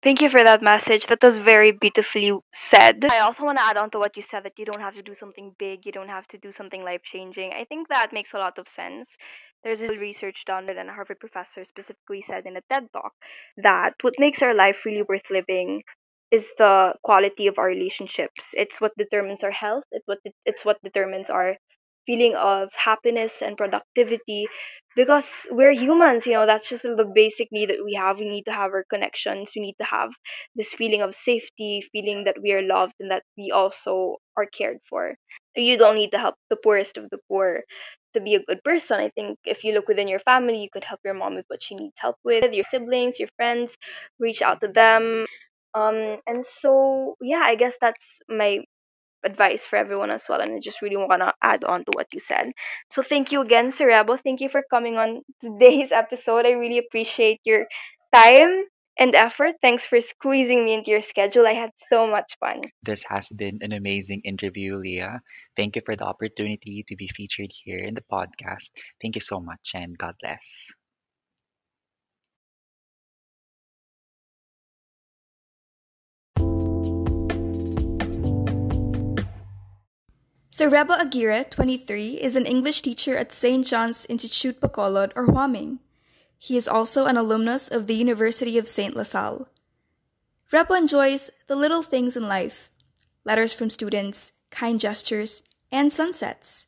Thank 0.03 0.23
you 0.23 0.31
for 0.31 0.43
that 0.43 0.63
message. 0.63 1.07
That 1.07 1.23
was 1.23 1.37
very 1.37 1.73
beautifully 1.73 2.33
said. 2.53 3.05
I 3.11 3.21
also 3.21 3.45
want 3.45 3.59
to 3.59 3.65
add 3.65 3.77
on 3.77 3.91
to 3.91 3.99
what 3.99 4.17
you 4.17 4.23
said 4.23 4.45
that 4.45 4.59
you 4.59 4.65
don't 4.65 4.81
have 4.81 4.95
to 4.95 5.03
do 5.03 5.15
something 5.15 5.55
big, 5.59 5.85
you 5.85 5.93
don't 5.93 6.09
have 6.09 6.27
to 6.29 6.39
do 6.39 6.53
something 6.53 6.83
life 6.83 7.03
changing. 7.03 7.53
I 7.53 7.65
think 7.65 7.89
that 7.89 8.13
makes 8.13 8.33
a 8.33 8.39
lot 8.39 8.59
of 8.59 8.67
sense. 8.67 9.09
There's 9.63 9.83
a 9.83 9.89
research 9.89 10.45
done, 10.47 10.71
and 10.71 10.89
a 10.89 10.93
Harvard 10.93 11.21
professor 11.21 11.65
specifically 11.65 12.23
said 12.23 12.47
in 12.47 12.57
a 12.57 12.63
TED 12.71 12.89
talk 12.95 13.13
that 13.59 13.93
what 14.01 14.15
makes 14.19 14.41
our 14.41 14.55
life 14.55 14.87
really 14.87 15.03
worth 15.03 15.31
living 15.31 15.83
is 16.31 16.51
the 16.57 16.95
quality 17.03 17.47
of 17.47 17.59
our 17.59 17.67
relationships. 17.67 18.55
It's 18.55 18.81
what 18.81 18.93
determines 18.97 19.45
our 19.45 19.51
health. 19.51 19.85
It's 19.93 20.07
what 20.07 20.21
it's 20.47 20.65
what 20.65 20.79
determines 20.83 21.29
our 21.29 21.57
feeling 22.07 22.35
of 22.37 22.71
happiness 22.75 23.43
and 23.43 23.57
productivity 23.59 24.47
because 24.97 25.27
we're 25.51 25.73
humans 25.73 26.27
you 26.27 26.33
know 26.35 26.47
that's 26.47 26.69
just 26.69 26.83
the 26.83 27.11
basic 27.15 27.49
need 27.53 27.71
that 27.71 27.85
we 27.85 27.95
have. 27.95 28.19
We 28.19 28.29
need 28.29 28.45
to 28.45 28.53
have 28.53 28.73
our 28.73 28.85
connections. 28.91 29.53
We 29.55 29.63
need 29.63 29.77
to 29.81 29.85
have 29.87 30.11
this 30.57 30.73
feeling 30.75 31.03
of 31.03 31.15
safety 31.15 31.83
feeling 31.93 32.25
that 32.25 32.37
we 32.43 32.53
are 32.53 32.63
loved 32.63 32.95
and 33.01 33.11
that 33.11 33.23
we 33.39 33.51
also 33.51 34.17
are 34.37 34.47
cared 34.47 34.79
for. 34.89 35.15
You 35.57 35.77
don't 35.79 35.97
need 35.97 36.13
to 36.13 36.19
help 36.19 36.37
the 36.51 36.57
poorest 36.57 36.97
of 36.99 37.11
the 37.11 37.19
poor 37.29 37.63
to 38.15 38.21
be 38.21 38.35
a 38.35 38.43
good 38.45 38.63
person. 38.65 38.99
I 39.01 39.11
think 39.11 39.39
if 39.45 39.65
you 39.65 39.73
look 39.73 39.89
within 39.89 40.09
your 40.09 40.19
family 40.21 40.59
you 40.63 40.69
could 40.73 40.85
help 40.85 41.01
your 41.05 41.15
mom 41.15 41.37
with 41.37 41.47
what 41.49 41.63
she 41.63 41.75
needs 41.77 41.95
help 41.99 42.17
with. 42.25 42.53
Your 42.53 42.65
siblings 42.65 43.19
your 43.19 43.29
friends 43.37 43.77
reach 44.19 44.43
out 44.43 44.61
to 44.63 44.69
them. 44.69 45.27
Um 45.75 46.19
and 46.27 46.45
so 46.45 47.15
yeah 47.21 47.43
i 47.45 47.55
guess 47.55 47.77
that's 47.81 48.19
my 48.29 48.59
advice 49.25 49.65
for 49.65 49.77
everyone 49.77 50.11
as 50.11 50.25
well. 50.29 50.41
And 50.41 50.53
I 50.55 50.61
just 50.61 50.83
really 50.83 50.97
want 50.97 51.23
to 51.23 51.33
add 51.43 51.65
on 51.65 51.85
to 51.85 51.91
what 51.95 52.09
you 52.13 52.21
said. 52.21 52.53
So 52.91 53.03
thank 53.03 53.33
you 53.33 53.41
again, 53.41 53.71
Sir 53.73 53.89
Rebo. 53.89 54.21
Thank 54.23 54.41
you 54.41 54.49
for 54.49 54.63
coming 54.71 54.97
on 54.97 55.23
today's 55.41 55.93
episode. 55.93 56.47
I 56.47 56.53
really 56.53 56.79
appreciate 56.79 57.41
your 57.45 57.67
time 58.15 58.65
and 58.99 59.15
effort. 59.15 59.55
Thanks 59.63 59.87
for 59.87 60.01
squeezing 60.01 60.65
me 60.65 60.75
into 60.75 60.91
your 60.91 61.03
schedule. 61.03 61.47
I 61.47 61.55
had 61.55 61.71
so 61.77 62.07
much 62.07 62.37
fun. 62.39 62.63
This 62.83 63.05
has 63.09 63.29
been 63.29 63.59
an 63.63 63.73
amazing 63.73 64.23
interview, 64.25 64.77
Leah. 64.77 65.23
Thank 65.57 65.77
you 65.77 65.83
for 65.85 65.97
the 65.97 66.05
opportunity 66.05 66.85
to 66.89 66.97
be 66.97 67.09
featured 67.09 67.51
here 67.53 67.79
in 67.79 67.95
the 67.95 68.05
podcast. 68.13 68.71
Thank 69.01 69.15
you 69.17 69.23
so 69.23 69.41
much 69.41 69.73
and 69.75 69.97
God 69.97 70.15
bless. 70.21 70.73
Sir 80.53 80.69
Rebo 80.69 80.99
Aguirre, 80.99 81.45
23, 81.45 82.15
is 82.21 82.35
an 82.35 82.45
English 82.45 82.83
teacher 82.83 83.17
at 83.17 83.33
St. 83.33 83.65
John's 83.65 84.05
Institute 84.07 84.61
Bacolod 84.61 85.13
or 85.15 85.27
Hua 85.27 85.47
Ming. 85.47 85.79
He 86.39 86.57
is 86.57 86.67
also 86.67 87.07
an 87.07 87.17
alumnus 87.17 87.71
of 87.71 87.87
the 87.87 87.95
University 87.95 88.59
of 88.59 88.67
St. 88.67 88.97
La 88.97 89.05
Salle. 89.05 89.47
Rebo 90.53 90.77
enjoys 90.77 91.31
the 91.47 91.55
little 91.55 91.85
things 91.85 92.17
in 92.17 92.27
life 92.27 92.69
letters 93.25 93.53
from 93.53 93.71
students, 93.71 94.33
kind 94.51 94.81
gestures, 94.81 95.45
and 95.71 95.93
sunsets. 95.93 96.67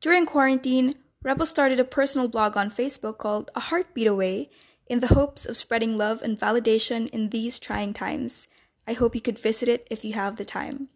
During 0.00 0.24
quarantine, 0.24 0.94
Rebo 1.24 1.44
started 1.44 1.80
a 1.80 1.84
personal 1.84 2.28
blog 2.28 2.56
on 2.56 2.70
Facebook 2.70 3.18
called 3.18 3.50
A 3.56 3.60
Heartbeat 3.60 4.06
Away 4.06 4.50
in 4.86 5.00
the 5.00 5.14
hopes 5.18 5.44
of 5.46 5.56
spreading 5.56 5.98
love 5.98 6.22
and 6.22 6.38
validation 6.38 7.08
in 7.08 7.30
these 7.30 7.58
trying 7.58 7.92
times. 7.92 8.46
I 8.86 8.92
hope 8.92 9.16
you 9.16 9.20
could 9.20 9.36
visit 9.36 9.68
it 9.68 9.84
if 9.90 10.04
you 10.04 10.12
have 10.12 10.36
the 10.36 10.44
time. 10.44 10.90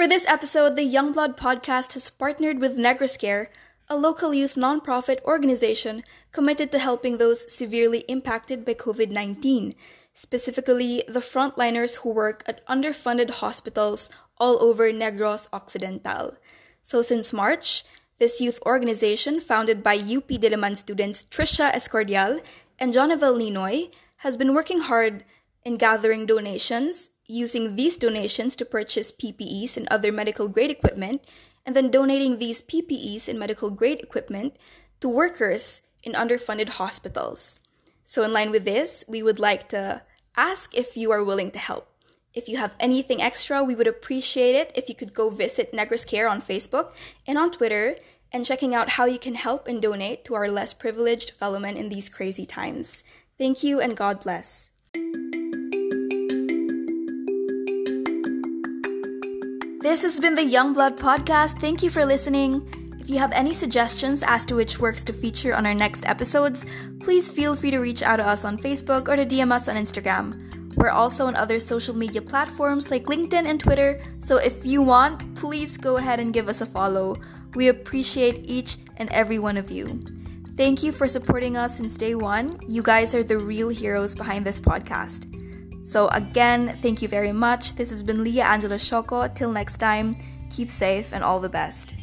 For 0.00 0.08
this 0.08 0.24
episode, 0.26 0.76
the 0.76 0.94
Youngblood 0.94 1.36
podcast 1.36 1.92
has 1.92 2.08
partnered 2.08 2.58
with 2.58 2.78
Negros 2.78 3.18
Care, 3.18 3.50
a 3.86 3.98
local 3.98 4.32
youth 4.32 4.54
nonprofit 4.54 5.22
organization 5.24 6.04
committed 6.32 6.72
to 6.72 6.78
helping 6.78 7.18
those 7.18 7.44
severely 7.52 7.98
impacted 8.08 8.64
by 8.64 8.72
COVID 8.72 9.10
19, 9.10 9.74
specifically 10.14 11.04
the 11.06 11.20
frontliners 11.20 11.98
who 11.98 12.08
work 12.08 12.42
at 12.46 12.66
underfunded 12.66 13.28
hospitals 13.28 14.08
all 14.38 14.56
over 14.62 14.90
Negros 14.90 15.48
Occidental. 15.52 16.34
So, 16.82 17.02
since 17.02 17.30
March, 17.30 17.84
this 18.16 18.40
youth 18.40 18.58
organization, 18.64 19.38
founded 19.38 19.82
by 19.82 19.96
UP 19.96 20.28
Diliman 20.28 20.78
students 20.78 21.24
Trisha 21.24 21.74
Escordial 21.74 22.40
and 22.78 22.94
Jonavel 22.94 23.36
Ninoy, 23.36 23.92
has 24.24 24.38
been 24.38 24.54
working 24.54 24.80
hard 24.80 25.24
in 25.62 25.76
gathering 25.76 26.24
donations, 26.24 27.10
using 27.30 27.76
these 27.76 27.96
donations 27.96 28.56
to 28.56 28.64
purchase 28.64 29.12
PPEs 29.12 29.76
and 29.76 29.86
other 29.88 30.10
medical 30.10 30.48
grade 30.48 30.70
equipment, 30.70 31.22
and 31.64 31.76
then 31.76 31.90
donating 31.90 32.38
these 32.38 32.62
PPEs 32.62 33.28
and 33.28 33.38
medical 33.38 33.70
grade 33.70 34.00
equipment 34.00 34.56
to 35.00 35.08
workers 35.08 35.82
in 36.02 36.12
underfunded 36.12 36.70
hospitals. 36.70 37.60
So, 38.04 38.24
in 38.24 38.32
line 38.32 38.50
with 38.50 38.64
this, 38.64 39.04
we 39.06 39.22
would 39.22 39.38
like 39.38 39.68
to 39.68 40.02
ask 40.36 40.76
if 40.76 40.96
you 40.96 41.12
are 41.12 41.22
willing 41.22 41.50
to 41.52 41.58
help. 41.58 41.86
If 42.32 42.48
you 42.48 42.56
have 42.58 42.76
anything 42.78 43.20
extra, 43.20 43.62
we 43.62 43.74
would 43.74 43.88
appreciate 43.88 44.54
it 44.54 44.72
if 44.74 44.88
you 44.88 44.94
could 44.94 45.14
go 45.14 45.30
visit 45.30 45.72
Negros 45.72 46.06
Care 46.06 46.28
on 46.28 46.40
Facebook 46.40 46.92
and 47.26 47.36
on 47.36 47.50
Twitter 47.50 47.96
and 48.32 48.44
checking 48.44 48.74
out 48.74 48.90
how 48.90 49.04
you 49.04 49.18
can 49.18 49.34
help 49.34 49.66
and 49.66 49.82
donate 49.82 50.24
to 50.24 50.34
our 50.34 50.48
less 50.48 50.72
privileged 50.72 51.30
fellowmen 51.32 51.76
in 51.76 51.88
these 51.88 52.08
crazy 52.08 52.46
times. 52.46 53.02
Thank 53.38 53.62
you 53.64 53.80
and 53.80 53.96
God 53.96 54.20
bless. 54.20 54.70
This 59.80 60.02
has 60.02 60.20
been 60.20 60.34
the 60.34 60.42
Youngblood 60.42 60.98
Podcast. 60.98 61.58
Thank 61.58 61.82
you 61.82 61.88
for 61.88 62.04
listening. 62.04 62.68
If 63.00 63.08
you 63.08 63.18
have 63.18 63.32
any 63.32 63.54
suggestions 63.54 64.22
as 64.22 64.44
to 64.44 64.54
which 64.54 64.78
works 64.78 65.02
to 65.04 65.12
feature 65.14 65.56
on 65.56 65.64
our 65.64 65.72
next 65.72 66.04
episodes, 66.04 66.66
please 67.00 67.30
feel 67.30 67.56
free 67.56 67.70
to 67.70 67.78
reach 67.78 68.02
out 68.02 68.16
to 68.16 68.26
us 68.26 68.44
on 68.44 68.58
Facebook 68.58 69.08
or 69.08 69.16
to 69.16 69.24
DM 69.24 69.50
us 69.50 69.68
on 69.68 69.76
Instagram. 69.76 70.76
We're 70.76 70.90
also 70.90 71.26
on 71.26 71.34
other 71.34 71.58
social 71.58 71.96
media 71.96 72.20
platforms 72.20 72.90
like 72.90 73.04
LinkedIn 73.04 73.46
and 73.46 73.58
Twitter, 73.58 74.02
so 74.18 74.36
if 74.36 74.66
you 74.66 74.82
want, 74.82 75.34
please 75.34 75.78
go 75.78 75.96
ahead 75.96 76.20
and 76.20 76.34
give 76.34 76.50
us 76.50 76.60
a 76.60 76.66
follow. 76.66 77.16
We 77.54 77.68
appreciate 77.68 78.44
each 78.44 78.76
and 78.98 79.10
every 79.12 79.38
one 79.38 79.56
of 79.56 79.70
you. 79.70 79.98
Thank 80.58 80.82
you 80.82 80.92
for 80.92 81.08
supporting 81.08 81.56
us 81.56 81.78
since 81.78 81.96
day 81.96 82.14
one. 82.14 82.60
You 82.68 82.82
guys 82.82 83.14
are 83.14 83.22
the 83.22 83.38
real 83.38 83.70
heroes 83.70 84.14
behind 84.14 84.44
this 84.44 84.60
podcast. 84.60 85.29
So, 85.90 86.06
again, 86.12 86.78
thank 86.82 87.02
you 87.02 87.08
very 87.08 87.32
much. 87.32 87.74
This 87.74 87.90
has 87.90 88.04
been 88.04 88.22
Leah 88.22 88.44
Angela 88.44 88.76
Shoko. 88.76 89.34
Till 89.34 89.50
next 89.50 89.78
time, 89.78 90.16
keep 90.48 90.70
safe 90.70 91.12
and 91.12 91.24
all 91.24 91.40
the 91.40 91.48
best. 91.48 91.94